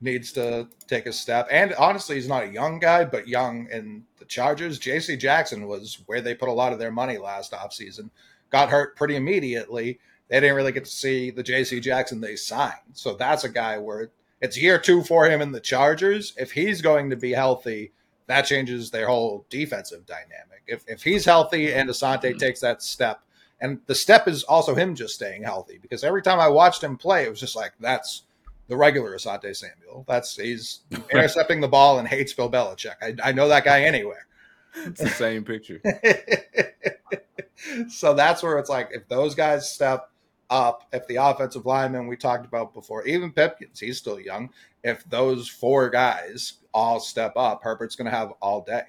[0.00, 1.46] needs to take a step.
[1.50, 4.78] And honestly, he's not a young guy, but young in the Chargers.
[4.78, 5.16] J.C.
[5.18, 8.08] Jackson was where they put a lot of their money last offseason.
[8.48, 10.00] Got hurt pretty immediately.
[10.28, 11.80] They didn't really get to see the J.C.
[11.80, 12.74] Jackson they signed.
[12.94, 16.32] So that's a guy where it's year two for him in the Chargers.
[16.38, 17.92] If he's going to be healthy,
[18.26, 20.62] that changes their whole defensive dynamic.
[20.66, 22.38] If, if he's healthy and Asante mm-hmm.
[22.38, 23.22] takes that step,
[23.60, 26.96] and the step is also him just staying healthy because every time I watched him
[26.96, 28.22] play, it was just like that's
[28.68, 30.04] the regular Asante Samuel.
[30.08, 32.96] That's he's intercepting the ball and hates Bill Belichick.
[33.02, 34.26] I, I know that guy anywhere.
[34.74, 35.80] It's the same picture.
[37.88, 40.10] so that's where it's like if those guys step
[40.48, 44.50] up, if the offensive lineman we talked about before, even Pipkins, he's still young.
[44.82, 48.84] If those four guys all step up, Herbert's going to have all day.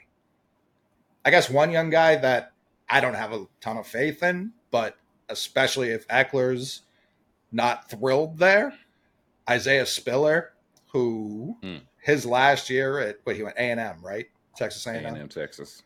[1.25, 2.53] I guess one young guy that
[2.89, 4.97] I don't have a ton of faith in, but
[5.29, 6.81] especially if Ekeler's
[7.51, 8.73] not thrilled there,
[9.49, 10.53] Isaiah Spiller,
[10.91, 11.77] who Hmm.
[12.01, 14.27] his last year at what he went A and M, right?
[14.55, 15.83] Texas A and M A&M Texas.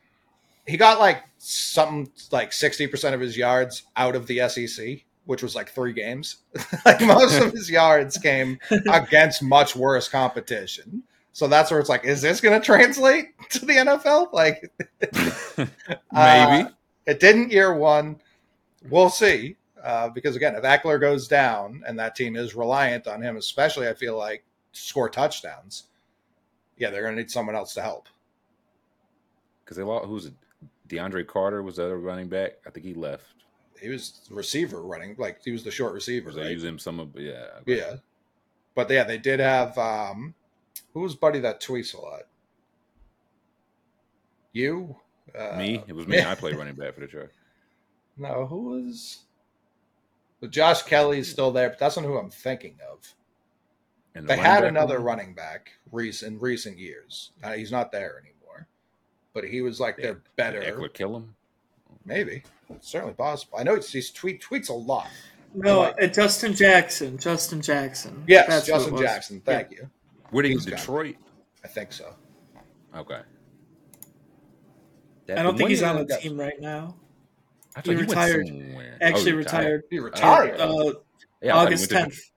[0.68, 5.56] he got like something like 60% of his yards out of the SEC, which was
[5.56, 6.38] like three games.
[6.86, 8.60] like most of his yards came
[8.92, 11.04] against much worse competition.
[11.34, 14.32] So that's where it's like, is this going to translate to the NFL?
[14.34, 14.72] Like,
[15.58, 15.68] Maybe.
[16.14, 16.70] uh,
[17.06, 18.22] it didn't year one.
[18.90, 19.56] We'll see.
[19.84, 23.88] Uh, because again, if Ekeler goes down and that team is reliant on him, especially,
[23.88, 24.44] I feel like
[24.74, 25.84] to score touchdowns,
[26.78, 28.08] yeah, they're going to need someone else to help.
[29.64, 30.34] Because they lost, who's it?
[30.90, 32.54] DeAndre Carter was the other running back.
[32.66, 33.26] I think he left.
[33.80, 36.32] he was the receiver running like he was the short receiver.
[36.32, 36.52] They Right?
[36.52, 37.46] use him some of yeah.
[37.66, 37.96] Yeah,
[38.76, 40.34] but yeah, they did have um,
[40.94, 42.24] who was buddy that tweets a lot?
[44.54, 44.96] You,
[45.38, 46.22] uh, me, it was me.
[46.24, 47.30] I played running back for the truck.
[48.18, 49.20] No, who was?
[50.42, 53.14] Well, Josh Kelley's still there, but that's not who I'm thinking of.
[54.14, 55.06] And the They running had another one?
[55.06, 57.32] running back recent in recent years.
[57.44, 58.68] Uh, he's not there anymore,
[59.34, 60.62] but he was like they, their better.
[60.62, 61.36] Ekeler kill him.
[62.06, 62.44] Maybe,
[62.82, 63.58] certainly possible.
[63.58, 65.08] I know he's, he's tweet tweets a lot.
[65.54, 67.18] No, Like- uh, Justin Jackson.
[67.18, 68.24] Justin Jackson.
[68.28, 68.98] Yes, That's Justin.
[68.98, 69.42] Jackson.
[69.42, 69.90] Thank you.
[70.30, 70.72] Where did he He's go?
[70.72, 70.80] gone.
[70.80, 71.16] Detroit.
[71.64, 72.14] I think so.
[72.96, 73.22] Okay.
[75.30, 76.96] I don't think he's on the team right now.
[77.76, 78.48] I thought He retired.
[78.48, 78.98] somewhere.
[79.02, 79.84] Actually, Oh, retired.
[79.90, 80.60] He retired.
[80.60, 80.94] Uh, Yeah, I thought
[81.42, 82.32] he August went to- 10th.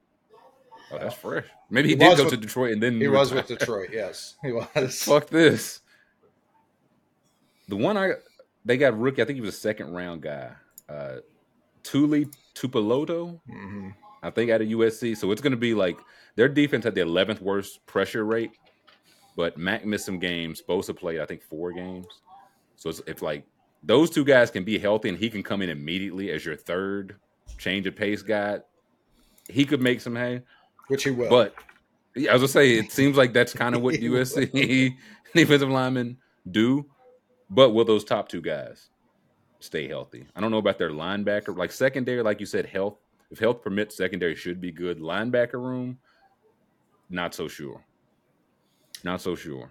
[0.90, 1.44] Oh, that's fresh.
[1.70, 3.46] Maybe he, He did go with- to Detroit and then he was with.
[3.46, 3.90] Detroit.
[3.92, 5.03] Yes, he was.
[5.03, 5.81] Fuck this.
[7.68, 8.12] The one I
[8.64, 9.22] they got rookie.
[9.22, 10.51] I think he was a second round guy.
[10.88, 11.16] Uh,
[11.83, 13.38] Tuli Tuipulotu.
[13.46, 13.90] hmm
[14.22, 15.16] I think out of USC.
[15.16, 15.96] So it's going to be like
[16.35, 18.51] their defense had the 11th worst pressure rate,
[19.37, 20.61] but Mack missed some games.
[20.68, 22.07] Bosa played, I think, four games.
[22.77, 23.44] So it's, if like
[23.82, 27.16] those two guys can be healthy and he can come in immediately as your third
[27.58, 28.60] change of pace guy,
[29.48, 30.42] he could make some hay.
[30.88, 31.28] Which he will.
[31.28, 31.54] But
[32.14, 33.94] yeah, I was gonna say it seems like that's kind of what.
[33.94, 34.96] USC
[35.34, 36.18] defensive linemen
[36.50, 36.86] do.
[37.50, 38.90] But will those top two guys
[39.60, 40.26] stay healthy?
[40.36, 41.56] I don't know about their linebacker.
[41.56, 42.98] Like secondary, like you said, health.
[43.30, 45.00] If health permits, secondary should be good.
[45.00, 45.98] Linebacker room,
[47.10, 47.84] not so sure.
[49.04, 49.70] Not so sure.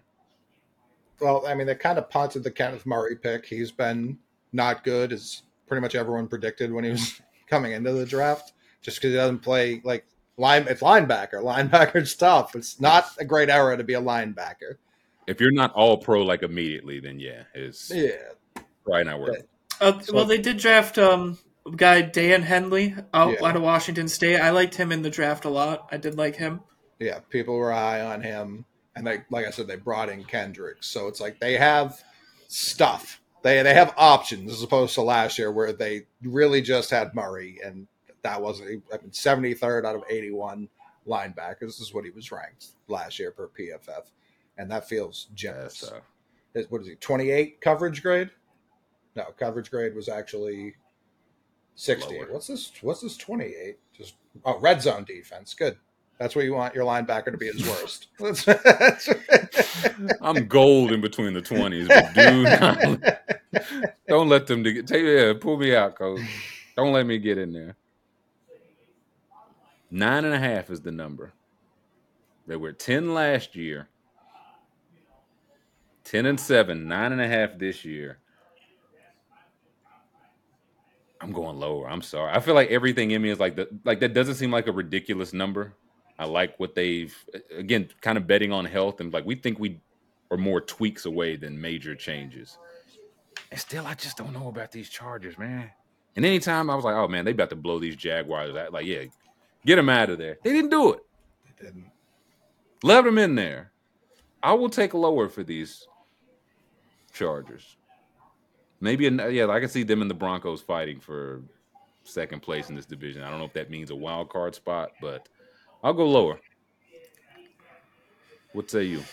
[1.20, 3.46] Well, I mean, they kind of punted the Kenneth Murray pick.
[3.46, 4.18] He's been
[4.54, 8.54] not good, as pretty much everyone predicted when he was coming into the draft.
[8.82, 10.06] Just because he doesn't play like
[10.38, 11.42] line, it's linebacker.
[11.44, 12.56] Linebacker's tough.
[12.56, 14.76] It's not a great era to be a linebacker.
[15.28, 18.12] If you're not all pro like immediately, then yeah, it's Yeah,
[18.86, 19.50] probably not worth it.
[19.82, 21.38] Uh, So- well, they did draft um
[21.76, 23.48] guy Daiyan Henley out, Yeah.
[23.48, 24.40] out of Washington State.
[24.40, 25.90] I liked him in the draft a lot.
[25.92, 26.62] I did like him.
[27.00, 27.20] yeah.
[27.30, 28.64] People were high on him,
[28.98, 30.88] and they, like I said, they brought in Kendricks.
[30.88, 32.04] So it's like they have
[32.48, 33.22] stuff.
[33.44, 37.60] They they have options as opposed to last year where they really just had Murray,
[37.64, 37.88] and
[38.24, 38.84] that wasn't.
[38.94, 40.70] I mean, seventy third out of eighty one
[41.08, 44.06] linebackers is what he was ranked last year per PFF,
[44.58, 45.80] and that feels generous.
[45.82, 46.00] That's, uh,
[46.54, 46.96] His- what is he?
[46.96, 48.32] Twenty eight coverage grade?
[49.16, 50.76] No, coverage grade was actually
[51.76, 52.18] sixty.
[52.18, 52.34] Lower.
[52.34, 52.72] What's this?
[52.82, 53.18] What's this?
[53.18, 53.78] Twenty eight?
[53.94, 55.54] Just oh, red zone defense.
[55.54, 55.78] Good.
[56.18, 58.08] That's where you want your linebacker to be his worst.
[60.22, 63.22] I'm gold in between the twenties, but do not
[64.08, 66.22] Don't let them to get take yeah, pull me out, coach.
[66.76, 67.76] Don't let me get in there.
[69.92, 71.34] Nine and a half is the number.
[72.48, 73.88] They were ten last year.
[76.04, 78.18] Ten and seven, nine and a half this year.
[81.22, 81.90] I'm going lower.
[81.90, 82.32] I'm sorry.
[82.34, 83.70] I feel like everything in me is like that.
[83.86, 85.74] Like that doesn't seem like a ridiculous number.
[86.20, 87.16] I like what they've
[87.56, 89.80] again kind of betting on health and like we think we
[90.32, 92.58] are more tweaks away than major changes.
[93.52, 95.70] And still, I just don't know about these Chargers, man.
[96.16, 98.74] And anytime I was like, oh man, they about to blow these Jaguars out.
[98.74, 99.04] Like, yeah,
[99.66, 100.38] get them out of there.
[100.44, 101.00] They didn't do it.
[101.62, 101.92] Didn't.
[102.84, 103.72] Left them in there.
[104.44, 105.88] I will take lower for these
[107.14, 107.78] Chargers.
[108.80, 111.42] Maybe, an- yeah, I can see them and the Broncos fighting for
[112.04, 113.24] second place in this division.
[113.24, 115.28] I don't know if that means a wild card spot, but
[115.84, 116.40] I'll go lower.
[118.54, 119.04] What say you?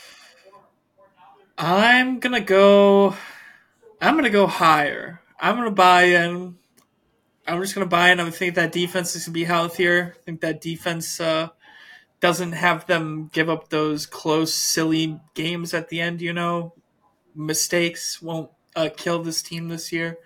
[1.58, 3.14] I'm gonna go.
[4.00, 5.20] I'm gonna go higher.
[5.38, 6.56] I'm gonna buy in.
[7.46, 8.20] I'm just gonna buy in.
[8.20, 10.16] I think that defense is gonna be healthier.
[10.16, 11.50] I think that defense uh,
[12.20, 16.20] doesn't have them give up those close, silly games at the end.
[16.20, 16.74] You know,
[17.34, 20.18] mistakes won't uh, kill this team this year.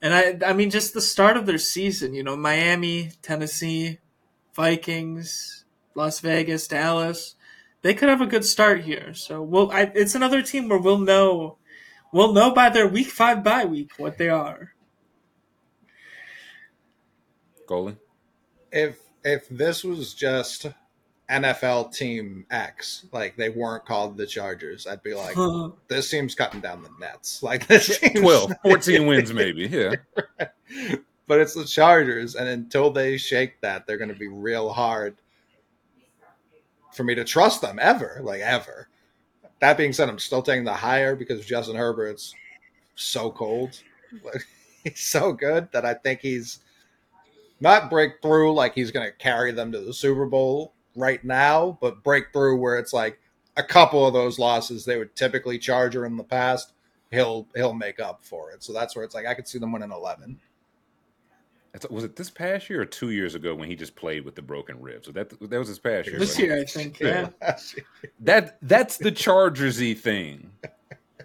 [0.00, 2.14] And I, I mean, just the start of their season.
[2.14, 3.98] You know, Miami, Tennessee,
[4.54, 7.36] Vikings, Las Vegas, Dallas
[7.82, 9.12] they could have a good start here.
[9.12, 9.70] So we'll.
[9.70, 11.58] I, it's another team where we'll know,
[12.12, 14.72] we'll know by their week five bye week what they are.
[17.66, 17.98] Colin?
[18.70, 20.66] if if this was just
[21.30, 25.36] NFL Team X, like they weren't called the Chargers, I'd be like,
[25.88, 27.42] this team's cutting down the nets.
[27.42, 29.66] Like this team's 12, 14 wins, maybe.
[29.66, 29.94] Yeah.
[31.26, 35.16] but it's the Chargers, and until they shake that, they're going to be real hard
[36.92, 38.88] for me to trust them ever, like ever.
[39.60, 42.34] That being said, I'm still taking the higher because Justin Herbert's
[42.94, 43.80] so cold.
[44.84, 46.58] He's so good that I think he's
[47.60, 52.02] not breakthrough like he's going to carry them to the Super Bowl right now, but
[52.02, 53.20] breakthrough where it's like
[53.56, 56.72] a couple of those losses they would typically charge her in the past,
[57.12, 58.64] he'll he'll make up for it.
[58.64, 60.40] So that's where it's like I could see them winning 11.
[61.72, 64.34] That's- Was it this past year or two years ago when he just played with
[64.34, 65.06] the broken ribs?
[65.06, 66.18] So that that was his past year.
[66.18, 67.00] This wasn't year, I think.
[67.00, 67.28] Yeah.
[68.20, 70.50] That that's the Chargersy thing,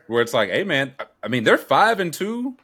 [0.08, 2.56] where it's like, hey man, I- I mean they're five and two,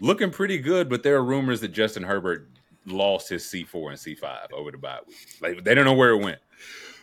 [0.00, 2.48] looking pretty good, but there are rumors that Justin Herbert
[2.86, 5.16] lost his C four and C five over the bye week.
[5.40, 6.38] Like they don't know where it went.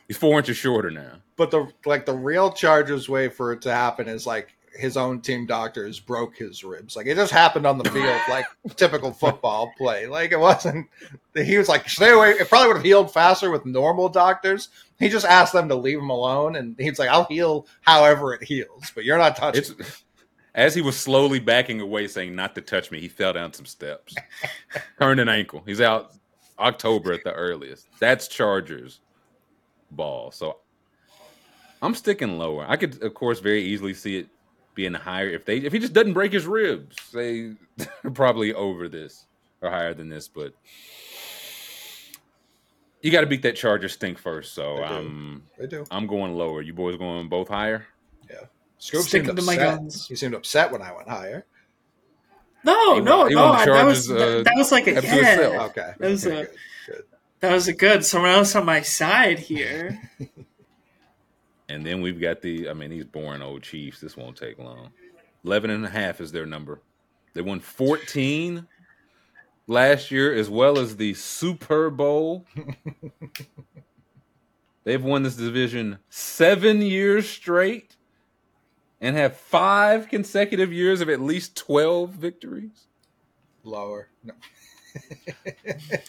[0.08, 1.20] He's four inches shorter now.
[1.38, 5.22] But the like the real Chargers way for it to happen is like his own
[5.22, 6.96] team doctors broke his ribs.
[6.96, 8.46] Like it just happened on the field, like
[8.76, 10.08] typical football play.
[10.08, 10.88] Like it wasn't.
[11.36, 12.32] He was like, stay away.
[12.32, 14.70] It probably would have healed faster with normal doctors.
[15.00, 18.44] He just asked them to leave him alone, and he's like, "I'll heal however it
[18.44, 20.04] heals, but you're not touching." It's
[20.54, 23.00] as he was slowly backing away, saying not to touch me.
[23.00, 24.16] He fell down some steps,
[25.00, 25.64] turned an ankle.
[25.66, 26.14] He's out
[26.60, 27.88] October at the earliest.
[28.00, 29.00] That's Chargers
[29.90, 30.32] ball.
[30.32, 30.58] So
[31.82, 32.66] I'm sticking lower.
[32.68, 34.30] I could, of course, very easily see it
[34.76, 36.96] being higher if they if he just doesn't break his ribs.
[37.14, 37.54] They
[38.14, 39.26] probably over this
[39.62, 40.54] or higher than this, but.
[43.04, 44.84] You got to beat that Charger stink first, so They do.
[44.94, 45.86] I'm They do.
[45.90, 46.62] I'm going lower.
[46.62, 47.88] You boys going both higher?
[48.80, 49.78] Scoob Sticking seemed to my upset.
[49.78, 50.08] guns.
[50.08, 51.46] He seemed upset when I went higher.
[52.64, 53.46] No, He no, won- he no.
[53.50, 55.02] won the I- that was uh, that was like a yeah.
[55.02, 55.70] himself.
[55.72, 56.56] Okay, That was okay, a- good,
[56.88, 57.04] good.
[57.42, 58.04] That was a good.
[58.06, 60.00] Someone else on my side here.
[61.72, 64.02] And then we've got the, I mean, these boring old Chiefs.
[64.02, 64.92] This won't take long.
[65.46, 66.82] 11 and a half is their number.
[67.34, 68.68] They won 14
[69.68, 72.46] last year, as well as the Super Bowl.
[74.84, 77.96] They've won this division seven years straight
[79.00, 82.88] and have five consecutive years of at least 12 victories.
[83.64, 84.10] Lower.
[84.24, 84.34] No.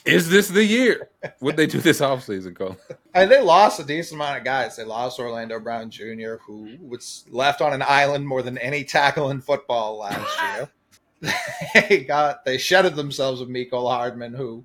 [0.04, 1.08] Is this the year?
[1.40, 2.76] What they do this offseason, Cole?
[3.14, 4.76] And they lost a decent amount of guys.
[4.76, 9.30] They lost Orlando Brown Jr., who was left on an island more than any tackle
[9.30, 10.38] in football last
[11.22, 11.32] year.
[11.88, 14.64] they got they shedded themselves with Mecole Hardman, who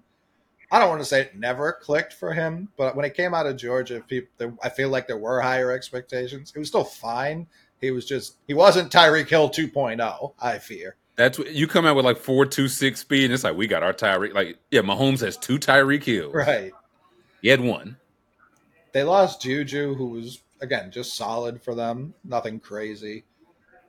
[0.72, 3.46] I don't want to say it never clicked for him, but when it came out
[3.46, 6.52] of Georgia, people I feel like there were higher expectations.
[6.56, 7.48] It was still fine.
[7.80, 10.34] He was just he wasn't Tyreek Hill 2.0.
[10.40, 10.96] I fear.
[11.18, 13.68] That's what you come out with like four two six speed, and it's like we
[13.68, 14.34] got our Tyreek.
[14.34, 16.34] Like, yeah, Mahomes has two Tyreek Hills.
[16.34, 16.72] Right.
[17.42, 17.98] He had one.
[18.94, 23.26] They lost Juju, who was again just solid for them, nothing crazy.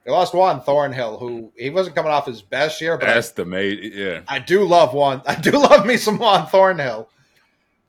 [0.05, 3.45] They lost Juan Thornhill, who he wasn't coming off his best year, but I, the
[3.45, 3.93] mate.
[3.93, 5.21] Yeah, I do love Juan.
[5.27, 7.11] I do love me some Juan Thornhill.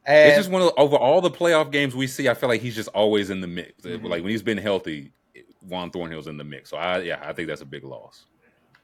[0.06, 2.28] And it's just one of the, over all the playoff games we see.
[2.28, 3.84] I feel like he's just always in the mix.
[3.84, 4.04] Mhm.
[4.04, 5.14] Like when he's been healthy,
[5.62, 6.72] Juan Thornhill's in the mix.
[6.72, 8.26] So I, yeah, I think that's a big loss.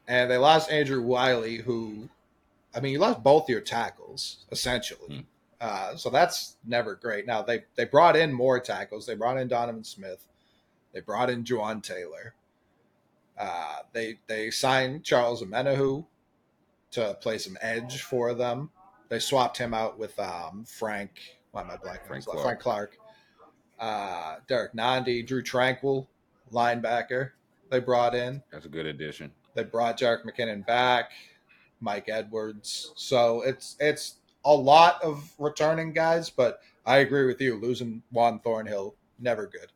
[0.08, 2.08] And they lost Andrew Wylie, who,
[2.74, 5.16] I mean, you lost both your tackles essentially.
[5.16, 5.20] Hmm.
[5.60, 7.26] Uh, so that's never great.
[7.26, 9.06] Now they they brought in more tackles.
[9.06, 10.26] They brought in Donovan Smith.
[10.92, 12.34] They brought in Jawaan Taylor.
[13.38, 16.04] Uh, they they signed Charles Omenihu
[16.92, 18.70] to play some edge for them.
[19.08, 21.10] They swapped him out with um, Frank.
[21.52, 22.06] Why am I blanking?
[22.06, 22.60] Frank Frank Clark.
[22.60, 22.96] Clark.
[23.78, 26.06] Uh, Derrick Nnadi, Drue Tranquill,
[26.52, 27.30] linebacker.
[27.70, 28.42] They brought in.
[28.50, 29.32] That's a good addition.
[29.56, 31.10] They brought Jerick McKinnon back,
[31.80, 32.92] Mike Edwards.
[32.94, 37.56] So it's it's a lot of returning guys, but I agree with you.
[37.56, 39.72] Losing Juan Thornhill, never good.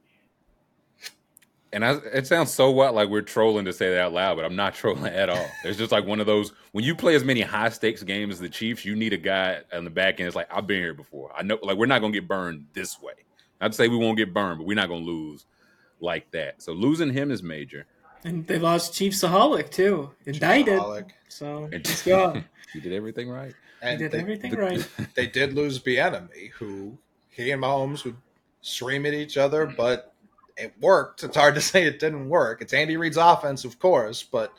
[1.72, 4.45] And I, it sounds so what like we're trolling to say that out loud, but
[4.45, 5.47] I'm not trolling at all.
[5.64, 8.41] It's just like one of those when you play as many high stakes games as
[8.41, 10.26] the Chiefs, you need a guy on the back end.
[10.26, 11.33] It's like I've been here before.
[11.37, 13.14] I know, like we're not gonna get burned this way.
[13.62, 15.47] To say we won't get burned, but we're not gonna lose
[16.01, 16.62] like that.
[16.62, 17.87] So losing him is major.
[18.25, 20.11] And they lost Chief Aholic too.
[20.27, 20.79] Indicted.
[20.79, 21.11] Chiefaholic.
[21.29, 22.45] So And- he's gone.
[22.75, 23.55] you did everything right.
[23.83, 24.87] He did they, everything right.
[25.14, 26.99] they did lose Bieniemy, who
[27.31, 28.16] he and Mahomes would
[28.61, 30.12] scream at each other, but
[30.59, 31.25] it worked.
[31.25, 32.61] It's hard to say it didn't work.
[32.61, 34.53] It's Andy Reid's offense, of course, but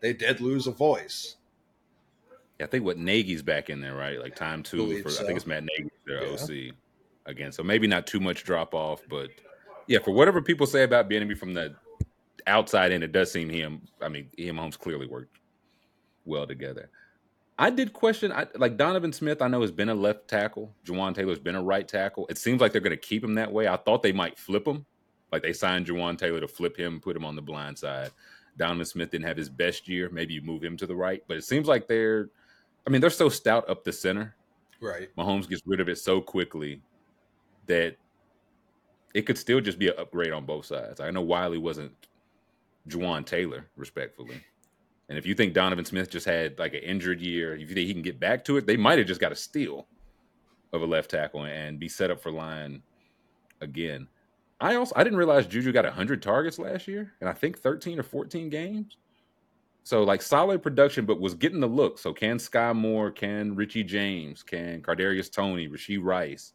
[0.00, 1.36] they did lose a voice.
[2.60, 4.20] Yeah, I think what Nagy's back in there, right?
[4.20, 6.32] Like time two Believe for I think it's Matt Nagy, their Yeah.
[6.32, 6.74] OC
[7.26, 7.52] again.
[7.52, 9.30] So maybe not too much drop off, but
[9.86, 11.74] yeah, for whatever people say about Bieniemy from the
[12.46, 13.82] outside in, it does seem him.
[14.00, 15.38] I mean, he and Holmes clearly worked
[16.24, 16.90] well together.
[17.58, 19.40] I did question, I, like Donovan Smith.
[19.40, 20.74] I know has been a left tackle.
[20.84, 22.26] Jawaan Taylor's been a right tackle.
[22.28, 23.66] It seems like they're going to keep him that way.
[23.66, 24.84] I thought they might flip him,
[25.32, 28.10] like they signed Jawaan Taylor to flip him, put him on the blind side.
[28.58, 30.10] Donovan Smith didn't have his best year.
[30.10, 32.28] Maybe you move him to the right, but it seems like they're.
[32.86, 34.36] I mean, they're so stout up the center.
[34.80, 35.08] Right.
[35.16, 36.80] Mahomes gets rid of it so quickly
[37.66, 37.96] that
[39.14, 41.00] it could still just be an upgrade on both sides.
[41.00, 41.92] I know Wylie wasn't
[42.88, 44.42] Jawaan Taylor, respectfully.
[45.08, 47.86] And if you think Donovan Smith just had like an injured year, if you think
[47.86, 49.86] he can get back to it, they might have just got a steal
[50.72, 52.82] of a left tackle and be set up for line
[53.60, 54.08] again.
[54.60, 57.98] I also I didn't realize Juju got 100 targets last year and I think 13
[57.98, 58.96] or 14 games.
[59.84, 61.98] So like solid production, but was getting the look.
[61.98, 66.54] So can Skyy Moore, can Richie James, can Kadarius Toney, Rashee Rice,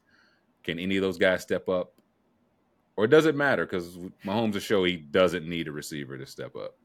[0.64, 1.94] can any of those guys step up?
[2.98, 3.66] Or does it matter?
[3.66, 6.76] Because Mahomes will show he doesn't need a receiver to step up.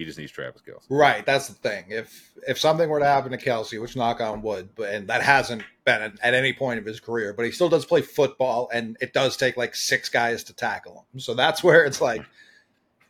[0.00, 0.86] He just needs Travis Kelce.
[0.88, 1.84] Right, that's the thing.
[1.90, 5.22] If if something were to happen to Kelce, which knock on wood, but and that
[5.22, 8.96] hasn't been at any point of his career, but he still does play football, and
[9.02, 11.20] it does take like six guys to tackle him.
[11.20, 12.24] So that's where it's like,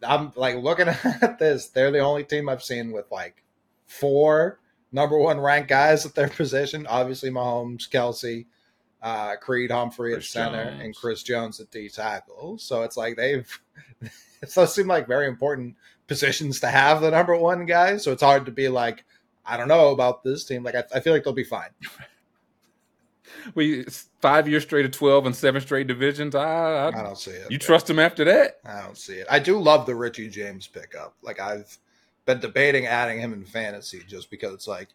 [0.03, 0.89] I'm like looking
[1.23, 1.69] at this.
[1.69, 3.45] They're the only team I've seen with like
[3.87, 4.59] four
[4.91, 6.89] number one ranked guys at their position.
[6.89, 8.47] Obviously, Mahomes, Kelce,
[9.03, 10.83] uh, Creed Humphrey Chris at center, Jones.
[10.85, 12.59] and Chris Jones at D tackle.
[12.59, 13.61] So it's like they've.
[14.43, 15.77] It does seem like very important
[16.07, 17.99] positions to have the number one guy.
[17.99, 19.05] So it's hard to be like,
[19.45, 20.63] I don't know about this team.
[20.63, 21.69] Like I, I feel like they'll be fine.
[23.55, 23.85] We
[24.21, 26.35] five years straight of twelve and seven straight divisions.
[26.35, 27.51] I, I I, don't see it.
[27.51, 28.59] you trust him after that?
[28.65, 29.27] I don't see it.
[29.31, 31.15] I do love the Richie James pickup.
[31.23, 31.79] Like I've
[32.27, 34.89] been debating adding him in fantasy just because it's like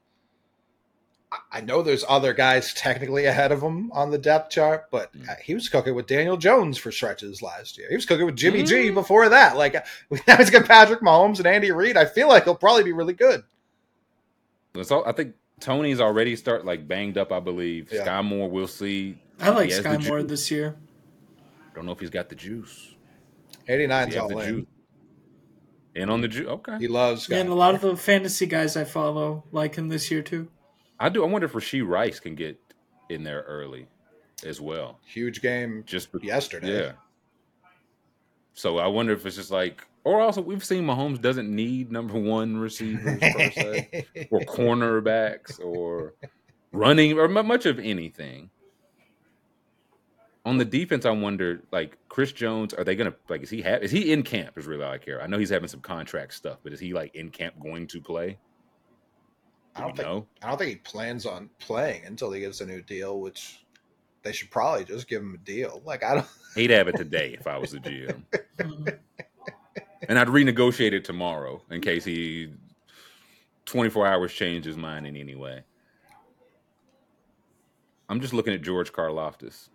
[1.51, 5.11] I- I know there's other guys technically ahead of him on the depth chart, but
[5.13, 5.29] Mm.
[5.29, 7.88] uh, he was cooking with Daniel Jones for stretches last year.
[7.89, 8.93] He was cooking with Jimmy G Mm.
[8.93, 9.57] before that.
[9.57, 9.73] Like
[10.27, 11.97] now he's got Patrick Mahomes and Andy Reid.
[11.97, 13.43] I feel like he'll probably be really good.
[14.73, 17.31] That's all, I think Toney's already start like banged up.
[17.31, 18.05] I believe Yeah.
[18.05, 18.49] Skyy Moore.
[18.49, 19.17] We'll see.
[19.39, 20.29] I like Sky the Moore juice.
[20.29, 20.75] this year.
[21.73, 22.93] Don't know if he's got the juice.
[23.67, 24.55] 89's He has all the in.
[24.55, 24.65] juice.
[25.97, 26.47] And on the juice.
[26.47, 26.77] Okay.
[26.79, 30.11] He loves Yeah, and a lot of the fantasy guys I follow like him this
[30.11, 30.49] year too.
[30.99, 31.23] I do.
[31.23, 32.59] I wonder if Rashee Rice can get
[33.09, 33.87] in there early
[34.45, 34.99] as well.
[35.05, 36.85] huge game Just yesterday.
[36.85, 36.91] Yeah.
[38.53, 42.17] So I wonder if it's just like, or also we've seen Mahomes doesn't need number
[42.17, 46.13] one receivers per se, or cornerbacks, or
[46.71, 48.49] running, or much of anything.
[50.45, 53.41] On the defense, I wonder, like Chris Jones, are they gonna like?
[53.41, 54.57] Is he ha- is he in camp?
[54.57, 55.21] Is really all I care.
[55.21, 57.99] I know he's having some contract stuff, but is he like in camp going to
[57.99, 58.37] play?
[59.76, 60.26] I Do don't think know?
[60.41, 63.65] I don't think he plans on playing until he gets a new deal, which
[64.23, 65.82] they should probably just give him a deal.
[65.86, 68.23] Like I don't He'd have it today if I was the GM.
[68.57, 68.97] Mhm.
[70.07, 72.53] and I'd renegotiate it tomorrow in case he
[73.65, 75.61] 24 hours changed his mind in any way.
[78.07, 79.69] I'm just looking at George Karlaftis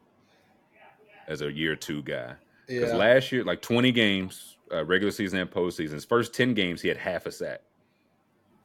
[1.29, 2.35] as a year two guy.
[2.67, 2.97] Because yeah.
[2.97, 6.89] last year, like 20 games, uh, regular season and postseason, his first 10 games, he
[6.89, 7.61] had half a sack.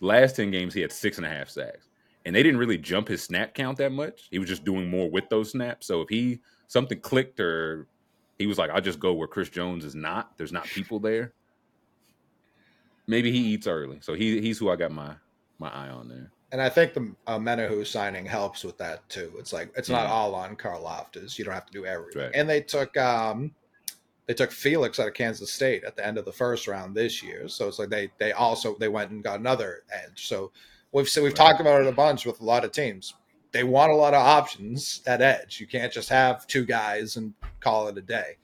[0.01, 1.87] Last 10 games, he had six and a half sacks.
[2.25, 4.27] And they didn't really jump his snap count that much.
[4.31, 5.87] He was just doing more with those snaps.
[5.87, 7.87] So if he something clicked or
[8.39, 11.33] he was like, I'll just go where Chris Jones is not, there's not people there.
[13.07, 13.99] Maybe he eats early.
[14.01, 15.13] So he he's who I got my
[15.59, 16.31] my eye on there.
[16.51, 19.33] And I think the uh, Menahu signing helps with that too.
[19.37, 21.37] It's like it's not all on Karlaftis.
[21.37, 22.23] You don't have to do everything.
[22.23, 22.31] Right.
[22.33, 23.53] And they took um
[24.27, 27.21] they took Felix out of Kansas State at the end of the first round this
[27.21, 27.47] year.
[27.47, 30.27] So it's like they they also they went and got another edge.
[30.27, 30.51] So
[30.91, 31.35] we've so we've Right.
[31.37, 33.13] talked about it a bunch with a lot of teams.
[33.51, 35.59] They want a lot of options at edge.
[35.61, 38.37] You can't just have two guys and call it a day.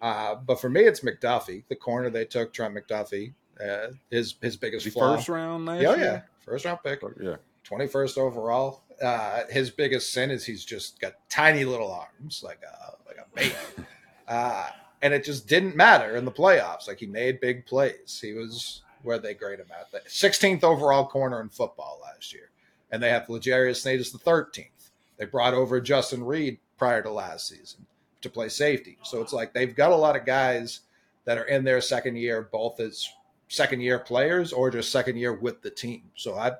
[0.00, 3.32] Uh, but for me, it's McDuffie, the corner they took, Trent McDuffie.
[3.58, 5.16] Uh, his his biggest flaw.
[5.16, 6.04] first round last Yeah, oh, year?
[6.04, 7.00] yeah, first round pick.
[7.20, 7.36] Yeah.
[7.64, 8.82] 21st overall.
[9.02, 13.24] Uh, his biggest sin is he's just got tiny little arms, like a like a
[13.34, 13.54] baby,
[14.28, 14.68] uh,
[15.04, 16.88] and it just didn't matter in the playoffs.
[16.88, 18.18] Like he made big plays.
[18.22, 19.92] He was where they grade him at.
[19.92, 22.48] The 16th overall corner in football last year,
[22.90, 24.70] and they have L'Jarius Sneed as the 13th.
[25.18, 27.84] They brought over Justin Reid prior to last season
[28.22, 28.96] to play safety.
[29.02, 30.80] So it's like they've got a lot of guys
[31.26, 33.06] that are in their second year, both as
[33.48, 36.04] second year players or just second year with the team.
[36.16, 36.52] So I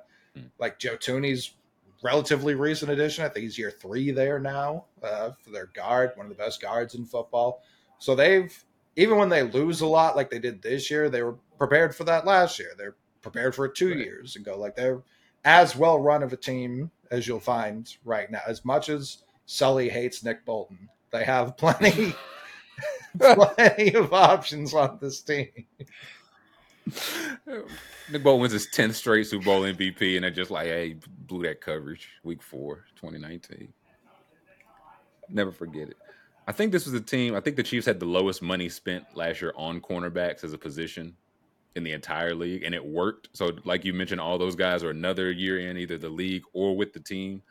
[0.59, 1.55] like Joe Thuney's
[2.03, 3.25] relatively recent addition.
[3.25, 6.61] I think he's year three there now uh, for their guard, one of the best
[6.61, 7.63] guards in football.
[7.99, 8.53] So they've
[8.95, 12.03] even when they lose a lot like they did this year, they were prepared for
[12.05, 12.69] that last year.
[12.77, 13.97] They're prepared for it two Right.
[13.97, 14.57] years ago.
[14.57, 15.01] Like they're
[15.43, 18.41] as well run of a team as you'll find right now.
[18.47, 22.13] As much as Sully hates Nick Bolton, they have plenty
[23.19, 25.49] plenty of options on this team.
[28.11, 31.43] Nick Bolton wins his 10th straight Super Bowl MVP, and they're just like, hey, blew
[31.43, 33.71] that coverage week four, 2019.
[35.29, 35.97] Never forget it.
[36.47, 39.05] I think this was a team, I think the Chiefs had the lowest money spent
[39.15, 41.15] last year on cornerbacks as a position
[41.75, 43.29] in the entire league, and it worked.
[43.33, 46.75] So, like you mentioned, all those guys are another year in either the league or
[46.77, 47.41] with the team.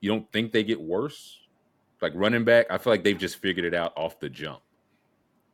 [0.00, 1.38] You don't think they get worse?
[2.00, 4.60] Like running back, I feel like they've just figured it out off the jump.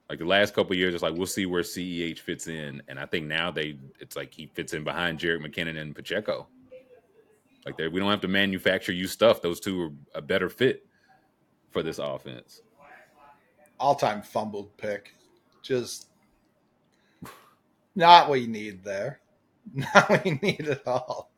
[0.09, 3.05] Like the last couple years, it's like we'll see where CEH fits in, and I
[3.05, 6.49] think now they it's like he fits in behind Jerick McKinnon and Pacheco.
[7.67, 10.88] Like we don't have to manufacture you stuff; those two are a better fit
[11.71, 12.63] for this offense.
[13.81, 15.15] all time fumbled pick.
[15.63, 16.07] Just
[17.95, 19.21] not what you need there.
[19.75, 21.31] Now we need it all.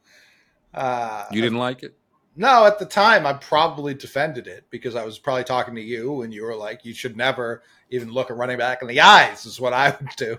[0.73, 1.97] Uh, You didn't like it?
[2.37, 6.23] No, at the time, I probably defended it because I was probably talking to you,
[6.23, 9.47] and you were like, "You should never even look a running back in the eyes."
[9.47, 10.39] Is what I would do.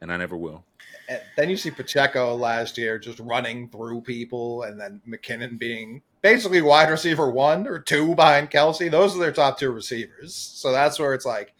[0.00, 0.64] And I never will.
[1.08, 6.02] And then you see Pacheco last year just running through people, and then McKinnon being
[6.20, 8.90] basically wide receiver one or two behind Kelce.
[8.90, 10.34] Those are their top two receivers.
[10.34, 11.54] So that's where it's like,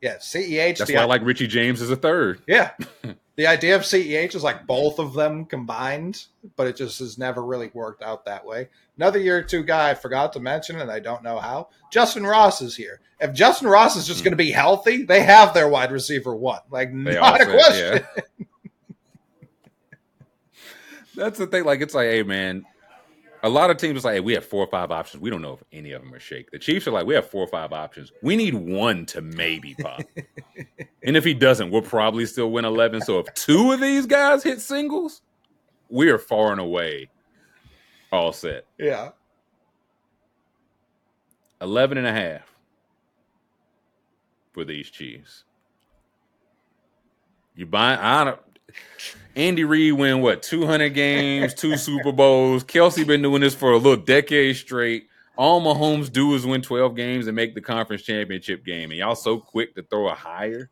[0.00, 0.78] yeah, CEH.
[0.78, 2.40] That's why I like Richie James as a third.
[2.46, 2.72] yeah,
[3.36, 6.26] the idea of CEH is like both of them combined,
[6.56, 8.68] but it just has never really worked out that way.
[8.96, 11.68] Another year or two guy I forgot to mention, and I don't know how.
[11.92, 13.00] Justyn Ross is here.
[13.20, 14.24] If Justyn Ross is just hmm.
[14.24, 16.60] going to be healthy, they have their wide receiver one.
[16.70, 18.06] Like, They not a said, question.
[18.16, 18.22] yeah.
[21.20, 21.64] That's the thing.
[21.64, 22.64] Like, it's like, hey, man,
[23.42, 25.20] a lot of teams is like, hey, we have four or five options.
[25.20, 26.50] We don't know if any of them are shake.
[26.50, 28.10] The Chiefs are like, we have four or five options.
[28.22, 30.00] We need one to maybe pop.
[31.02, 33.02] and if he doesn't, we'll probably still win 11.
[33.02, 35.20] So if two of these guys hit singles,
[35.90, 37.10] we are far and away
[38.10, 38.64] all set.
[38.78, 39.10] Yeah.
[41.60, 42.50] 11 and a half
[44.52, 45.44] for these Chiefs.
[47.54, 48.40] You buy I don't
[49.40, 52.62] Andy Reid win what 200 games, two Super Bowls.
[52.62, 55.08] Kelce been doing this for a little decade straight.
[55.34, 58.90] All Mahomes do is win 12 games and make the conference championship game.
[58.90, 60.68] And y'all so quick to throw a higher.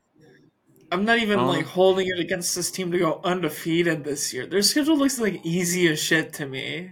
[0.93, 1.49] I'm not even Uh-huh.
[1.49, 4.45] like holding it against this team to go undefeated this year.
[4.45, 6.91] Their schedule looks like easy as shit to me.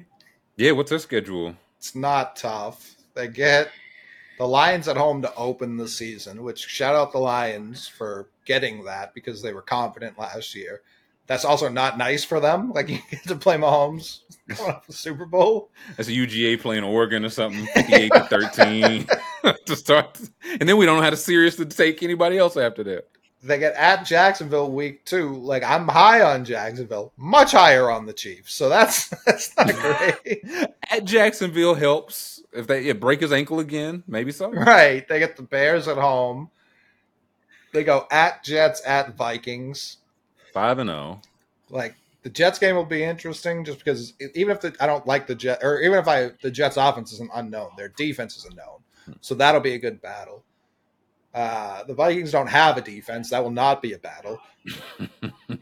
[0.57, 1.57] Yeah, what's their schedule?
[1.77, 2.95] It's not tough.
[3.13, 3.69] They get
[4.39, 8.85] the Lions at home to open the season, which shout out the Lions for getting
[8.85, 10.81] that because they were confident last year.
[11.27, 12.73] That's also not nice for them.
[12.73, 15.71] Like you get to play Mahomes coming off the Super Bowl.
[15.97, 19.07] That's a UGA playing Oregon or something, 58 to 13
[19.67, 20.21] to start.
[20.61, 23.09] And then we don't know how to serious to take anybody else after that.
[23.43, 25.37] They get at Jacksonville week two.
[25.37, 28.55] Like I'm high on Jacksonville, much higher on the Chiefs.
[28.55, 30.45] So that's that's not great.
[30.91, 32.43] At Jacksonville helps.
[32.53, 34.51] If they break his ankle again, maybe so.
[34.51, 35.07] right.
[35.07, 36.51] They get the Bears at home.
[37.73, 39.99] They go at Jets at Vikings.
[40.57, 40.95] Five and oh.
[40.95, 41.23] zero.
[41.69, 45.27] like the Jets game will be interesting just because even if the, I don't like
[45.27, 48.47] the Jet or even if I the Jets offense is an unknown, their defense is
[48.47, 50.45] a known, so that'll be a good battle.
[51.35, 54.41] Uh, the Vikings don't have a defense; that will not be a battle.
[55.21, 55.59] they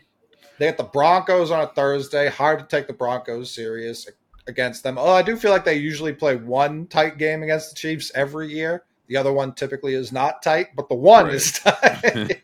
[0.61, 2.29] get the Broncos on a Thursday.
[2.29, 4.09] Hard to take the Broncos serious
[4.47, 4.97] against them.
[4.97, 8.49] Oh, I do feel like they usually play one tight game against the Chiefs every
[8.55, 8.85] year.
[9.09, 11.35] The other one typically is not tight, but the one Right.
[11.35, 12.43] is tight.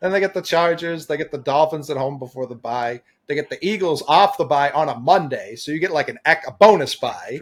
[0.00, 1.06] Then they get the Chargers.
[1.06, 3.00] They get the Dolphins at home before the bye.
[3.26, 6.18] They get the Eagles off the bye on a Monday, so you get like an
[6.26, 7.40] ec- a bonus bye.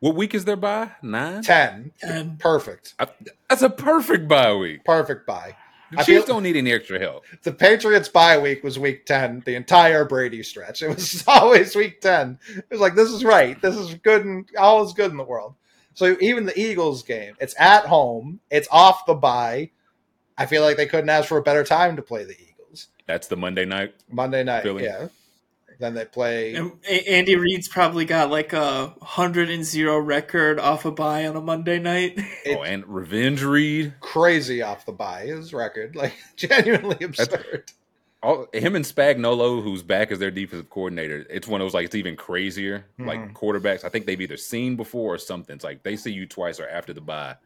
[0.00, 0.92] What week is there by?
[1.02, 1.42] Nine.
[1.42, 3.08] Ten, And perfect, I-
[3.48, 4.82] That's a perfect bye week.
[4.84, 5.54] perfect bye.
[5.92, 7.24] The I Chiefs feel- don't need any extra help.
[7.42, 9.42] The Patriots bye week was week ten.
[9.44, 10.82] The entire Brady stretch.
[10.82, 12.38] It was always week ten.
[12.56, 13.60] It was like this is right.
[13.60, 15.54] This is good and all is good in the world.
[15.94, 18.40] So even the Eagles game, it's at home.
[18.50, 19.70] It's off the bye.
[20.40, 22.88] I feel like they couldn't ask for a better time to play the Eagles.
[23.06, 23.94] That's the Monday night.
[24.10, 24.84] Monday night, Philly.
[24.84, 25.08] yeah.
[25.78, 26.54] Then they play.
[26.56, 31.36] and Andy Reid's probably got like a hundred and zero record off a bye on
[31.36, 32.14] a Monday night.
[32.44, 33.94] It- oh, and revenge read.
[34.00, 35.26] crazy off the bye.
[35.26, 37.72] His record, like genuinely absurd.
[38.22, 41.86] All, him and Spagnuolo, who's back as their defensive coordinator, it's one of those like
[41.86, 42.84] it's even crazier.
[42.98, 43.32] Like Mhm.
[43.32, 45.54] quarterbacks, I think they've either seen before or something.
[45.56, 47.36] It's like they see you twice or after the bye,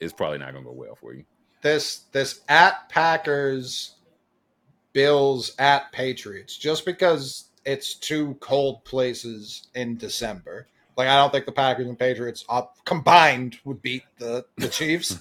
[0.00, 1.24] it's probably not going to go well for you.
[1.62, 3.94] This this at Packers,
[4.92, 10.66] Bills at Patriots, just because it's two cold places in December.
[10.96, 15.18] Like I don't think the Packers and Patriots up combined would beat the the Chiefs.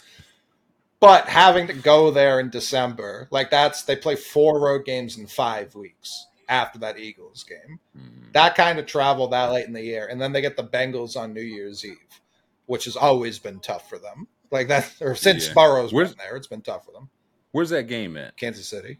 [0.99, 5.27] but having to go there in December, like that's they play four road games in
[5.27, 7.79] five weeks after that Eagles game.
[7.97, 8.31] Mm.
[8.33, 11.17] that kind of travel that late in the year, and then they get the Bengals
[11.17, 12.21] on New Year's Eve,
[12.65, 14.27] which has always been tough for them.
[14.51, 15.53] Like that, or since Yeah.
[15.53, 17.09] Burrow's Where's- been there, it's been tough for them.
[17.51, 18.35] Where's that game at?
[18.37, 18.99] Kansas City,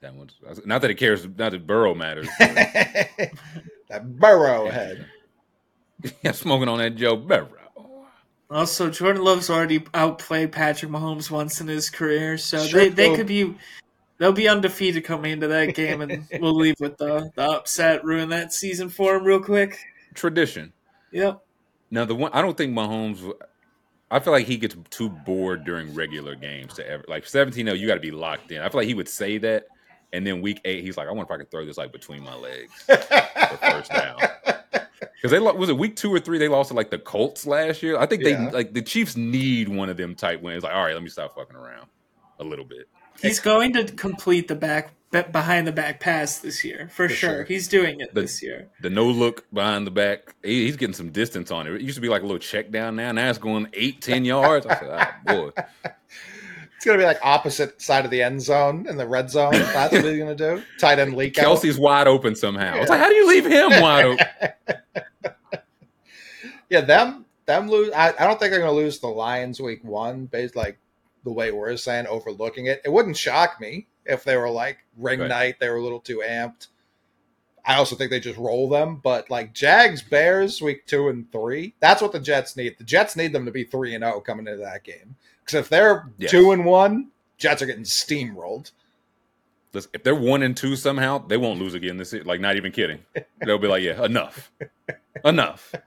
[0.00, 1.24] That one's not that it cares.
[1.26, 2.28] Not that Burrow matters.
[2.38, 5.06] that Burrow head.
[6.22, 7.48] yeah, smoking on that Joe Burrow.
[8.48, 13.16] Also, Jordan Love's already outplayed Patrick Mahomes once in his career, so they, they Sure.
[13.16, 13.56] could be
[14.18, 18.28] they'll be undefeated coming into that game, and we'll leave with the, the upset, ruin
[18.28, 19.78] that season for him real quick.
[20.14, 20.72] Tradition.
[21.10, 21.42] Yep.
[21.90, 23.32] Now the one I don't think Mahomes.
[24.10, 27.86] I feel like he gets too bored during regular games to ever like 17 You
[27.86, 28.62] got to be locked in.
[28.62, 29.64] I feel like he would say that,
[30.12, 32.22] and then week eight he's like, I wonder if I could throw this like between
[32.22, 32.96] my legs for
[33.60, 34.18] first down.
[35.20, 37.82] Because they was it week two or three they lost to like the Colts last
[37.82, 37.98] year.
[37.98, 38.46] I think Yeah.
[38.46, 40.62] they like the Chiefs need one of them type wins.
[40.62, 41.88] Like, all right, let me stop fucking around
[42.38, 42.86] a little bit.
[43.22, 44.92] He's going to complete the back
[45.32, 47.16] behind the back pass this year for, sure.
[47.36, 47.44] sure.
[47.44, 48.68] He's doing it The- this year.
[48.82, 51.72] The no look behind the back, he- he's getting some distance on it.
[51.74, 53.12] It used to be like a little check down now.
[53.12, 54.66] Now it's going eight, ten yards.
[54.66, 55.50] I said, ah, boy.
[56.76, 59.52] It's gonna be like opposite side of the end zone in the red zone.
[59.52, 60.62] That's what he's gonna do.
[60.78, 61.46] Tight end leak out.
[61.58, 62.74] Kelce's wide open somehow.
[62.74, 64.26] I was like, how do you leave him wide open?
[66.68, 67.92] Yeah, them them lose.
[67.92, 70.78] I, I don't think they're gonna lose the Lions week one, based like
[71.26, 72.80] the way we're saying, overlooking it.
[72.84, 75.28] It wouldn't shock me if they were like ring Right.
[75.28, 75.56] night.
[75.60, 76.68] They were a little too amped.
[77.64, 81.74] I also think they just roll them, but like Jags, Bears, week two and three.
[81.80, 82.78] That's what the Jets need.
[82.78, 85.16] The Jets need them to be three and zero coming into that game.
[85.44, 86.30] Because if they're Yes.
[86.30, 88.70] two and one, Jets are getting steamrolled.
[89.72, 92.22] Listen, if they're one and two somehow, they won't lose again this year.
[92.22, 93.00] Like, not even kidding.
[93.44, 94.50] They'll be like, yeah, enough.
[95.24, 95.74] enough.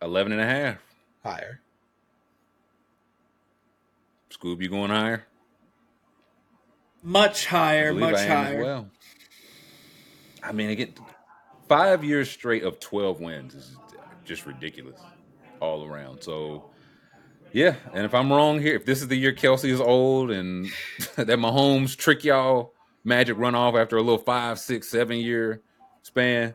[0.00, 0.78] 11 and a half.
[1.24, 1.60] Higher.
[4.44, 5.24] Scoob, you going higher?
[7.02, 8.62] Much higher, believe much I higher.
[8.62, 8.90] well.
[10.42, 10.92] I mean, again,
[11.66, 13.76] five years straight of 12 wins is
[14.24, 15.00] just ridiculous
[15.60, 16.22] all around.
[16.22, 16.70] So,
[17.52, 17.76] yeah.
[17.94, 20.66] And if I'm wrong here, if this is the year Kelce is old and
[21.16, 25.62] that Mahomes trick y'all magic run off after a little five, six, seven year
[26.02, 26.52] span,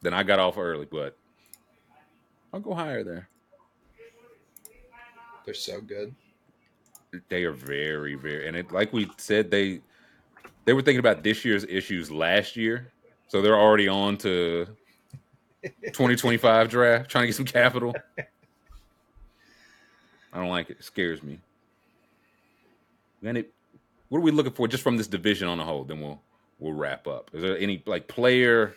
[0.00, 0.86] then I got off early.
[0.90, 1.18] But
[2.54, 3.28] I'll go higher there.
[5.44, 6.14] They're so good.
[7.28, 9.80] They are very, very, and it, like we said, they
[10.64, 12.92] they were thinking about this year's issues last year,
[13.28, 14.66] so they're already on to
[15.62, 17.94] 2025 draft, trying to get some capital.
[20.32, 20.78] I don't like it.
[20.78, 21.40] It scares me.
[23.20, 23.52] Then it,
[24.08, 25.84] what are we looking for just from this division on the whole?
[25.84, 26.20] Then we'll
[26.58, 27.30] we'll wrap up.
[27.32, 28.76] Is there any like player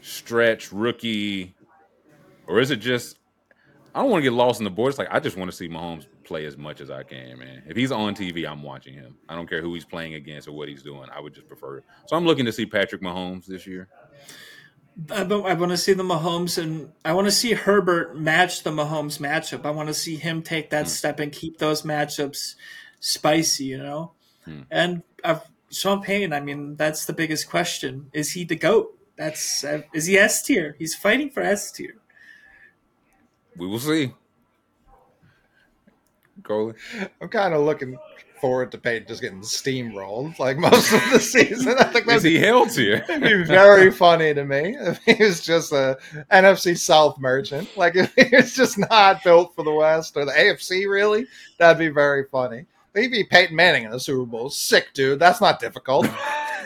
[0.00, 1.54] stretch rookie,
[2.48, 3.18] or is it just
[3.94, 4.90] I don't want to get lost in the board.
[4.90, 7.62] It's like I just want to see Mahomes play as much as I can, man.
[7.66, 9.16] If he's on TV, I'm watching him.
[9.28, 11.08] I don't care who he's playing against or what he's doing.
[11.14, 11.84] I would just prefer it.
[12.06, 13.88] So I'm looking to see Patrick Mahomes this year.
[15.10, 19.18] I, want to see the Mahomes and I want to see Herbert match the Mahomes
[19.18, 19.64] matchup.
[19.64, 22.56] I want to see him take that step and keep those matchups
[23.00, 24.12] spicy, you know.
[24.44, 24.60] Hmm.
[24.70, 28.98] And uh, Sean Payton, I mean, that's the biggest question: Is he the goat?
[29.16, 30.76] That's uh, is he S tier?
[30.78, 31.96] He's fighting for S tier.
[33.56, 34.12] We will see.
[36.42, 36.74] Coley.
[37.20, 37.98] I'm kind of looking
[38.40, 41.76] forward to Payton just getting steamrolled like most of the season.
[41.78, 43.04] I think Is that'd he held here?
[43.06, 45.96] be, be very funny to me if he was just a
[46.32, 47.68] NFC South merchant.
[47.76, 51.26] Like if he was just not built for the West or the AFC, really,
[51.58, 52.66] that'd be very funny.
[52.94, 54.50] He'd be Peyton Manning in the Super Bowl.
[54.50, 55.18] Sick, dude.
[55.18, 56.06] That's not difficult.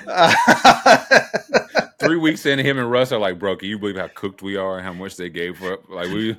[1.99, 4.57] Three weeks in, him and Russ are like, bro, can you believe how cooked we
[4.57, 6.37] are and how much they gave for like we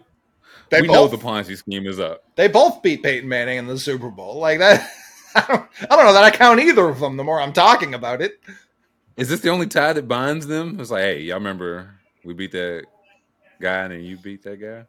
[0.70, 2.24] they we know the Ponzi scheme is up.
[2.36, 4.40] they both beat Peyton Manning in the Super Bowl.
[4.40, 4.90] Like that.
[5.36, 7.16] I don't, I don't know that I count either of them.
[7.16, 8.40] The more I'm talking about it,
[9.18, 10.80] Is this the only tie that binds them?
[10.80, 11.94] It's like, hey, y'all remember
[12.24, 12.86] we beat that
[13.62, 14.86] guy and then you beat that guy?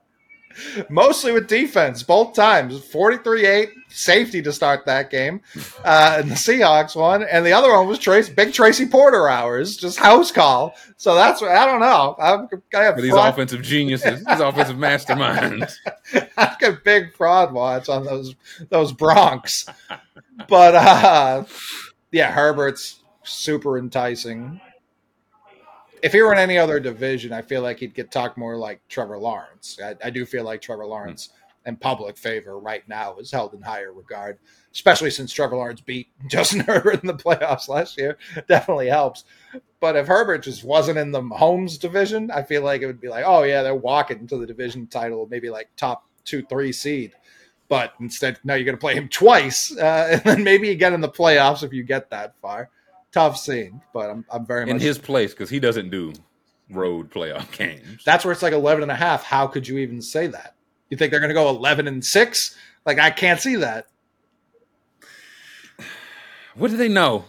[0.89, 2.79] Mostly with defense both times.
[2.81, 5.41] 43-8 safety to start that game.
[5.85, 9.77] Uh and the seahawks won and the other one was trace big tracy porter hours
[9.77, 10.75] just house call.
[10.97, 12.17] So that's what i don't know.
[12.19, 15.75] I've I have these fraud, offensive geniuses, these offensive masterminds.
[16.37, 18.35] I've got big fraud watch on those
[18.69, 19.67] those bronx.
[20.49, 21.45] But uh
[22.13, 24.61] yeah herbert's super enticing
[26.03, 28.81] if he were in any other division, I feel like he'd get talked more like
[28.89, 29.79] Trevor Lawrence.
[29.83, 31.31] I, I do feel like Trevor Lawrence
[31.67, 34.39] in public favor right now is held in higher regard,
[34.73, 38.17] especially since Trevor Lawrence beat Justin Herbert in the playoffs last year.
[38.49, 39.25] Definitely helps.
[39.81, 43.09] But if Herbert just wasn't in the Mahomes division, I feel like it would be
[43.09, 47.13] like, oh yeah, they're walking to the division title, maybe like top two, three seed.
[47.69, 51.01] But instead, now you're going to play him twice, uh, and then maybe again in
[51.01, 52.71] the playoffs if you get that far.
[53.13, 56.13] Tough scene, but I'm, I'm very in much his place because he doesn't do
[56.71, 58.03] road playoff games.
[58.05, 59.25] that's where it's like 11 and a half.
[59.25, 60.55] How could you even say that?
[60.91, 62.57] You think they're going to go 11 and 6?
[62.85, 63.87] Like, I can't see that.
[66.55, 67.25] What do they know?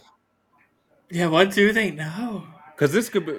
[1.10, 2.46] Yeah, what do they know?
[2.76, 3.38] Because this could be,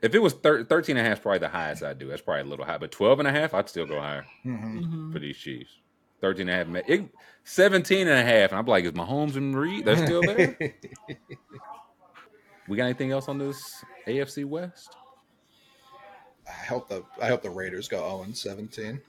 [0.00, 2.08] if it was thir- 13 and a half, probably the highest I'd do.
[2.08, 2.78] That's probably a little high.
[2.78, 5.12] But 12 and a half, I'd still go higher Mhm.
[5.12, 5.78] for these Chiefs.
[6.22, 7.04] 13 and a half, ma- it,
[7.44, 8.50] 17 and a half.
[8.52, 10.56] And I'm like, is Mahomes and Reed, they're still there?
[12.68, 14.96] we got anything else on this AFC West?
[16.48, 19.00] I hope the I hope the Raiders go 0 and 17.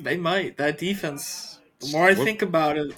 [0.00, 0.56] They might.
[0.56, 1.58] That defense.
[1.80, 2.94] The more I What- think about it,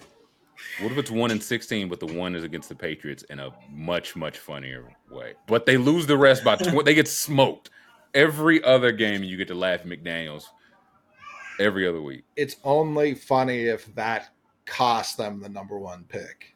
[0.80, 3.50] What if it's one and sixteen, but the one is against the Patriots in a
[3.70, 5.34] much much funnier way?
[5.46, 6.82] But they lose the rest by twenty.
[6.82, 7.70] they get smoked
[8.14, 9.22] every other game.
[9.24, 10.44] You get to laugh at McDaniels
[11.60, 12.24] every other week.
[12.36, 14.30] it's only funny if that
[14.66, 16.54] cost them the number one pick.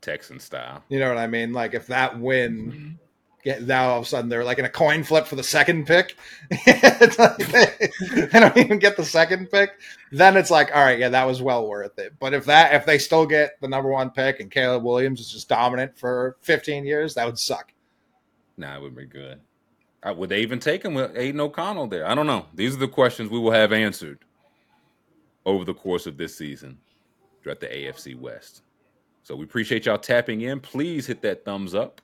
[0.00, 0.82] Texan style.
[0.88, 1.52] You know what I mean?
[1.52, 2.88] Like if that win, mm-hmm.
[3.42, 5.86] get now all of a sudden they're like in a coin flip for the second
[5.86, 6.16] pick.
[7.00, 9.70] It's like they, they don't even get the second pick.
[10.10, 12.14] Then it's like, all right, yeah, that was well worth it.
[12.18, 15.30] But if that if they still get the number one pick and Caleb Williams is
[15.30, 17.72] just dominant for 15 years, that would suck.
[18.56, 19.40] Nah, it would be good.
[20.04, 22.06] Would they even take him with Aidan O'Connell there?
[22.06, 22.46] I don't know.
[22.54, 24.20] These are the questions we will have answered
[25.44, 26.78] over the course of this season
[27.42, 28.62] throughout the AFC West.
[29.22, 30.60] So we appreciate y'all tapping in.
[30.60, 32.00] Please hit that thumbs up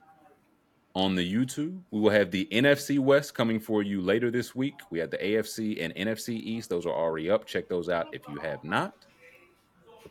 [0.93, 1.79] on the YouTube.
[1.91, 4.75] We will have the NFC West coming for you later this week.
[4.91, 6.69] We have the AFC and NFC East.
[6.69, 7.45] Those are already up.
[7.45, 8.93] Check those out if you have not.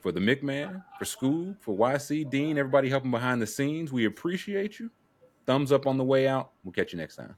[0.01, 4.79] For the McMahon, for Scoob, for YC, Dean, everybody helping behind the scenes, we appreciate
[4.79, 4.91] you.
[5.47, 6.51] Thumbs up on the way out.
[6.63, 7.37] We'll catch you next time.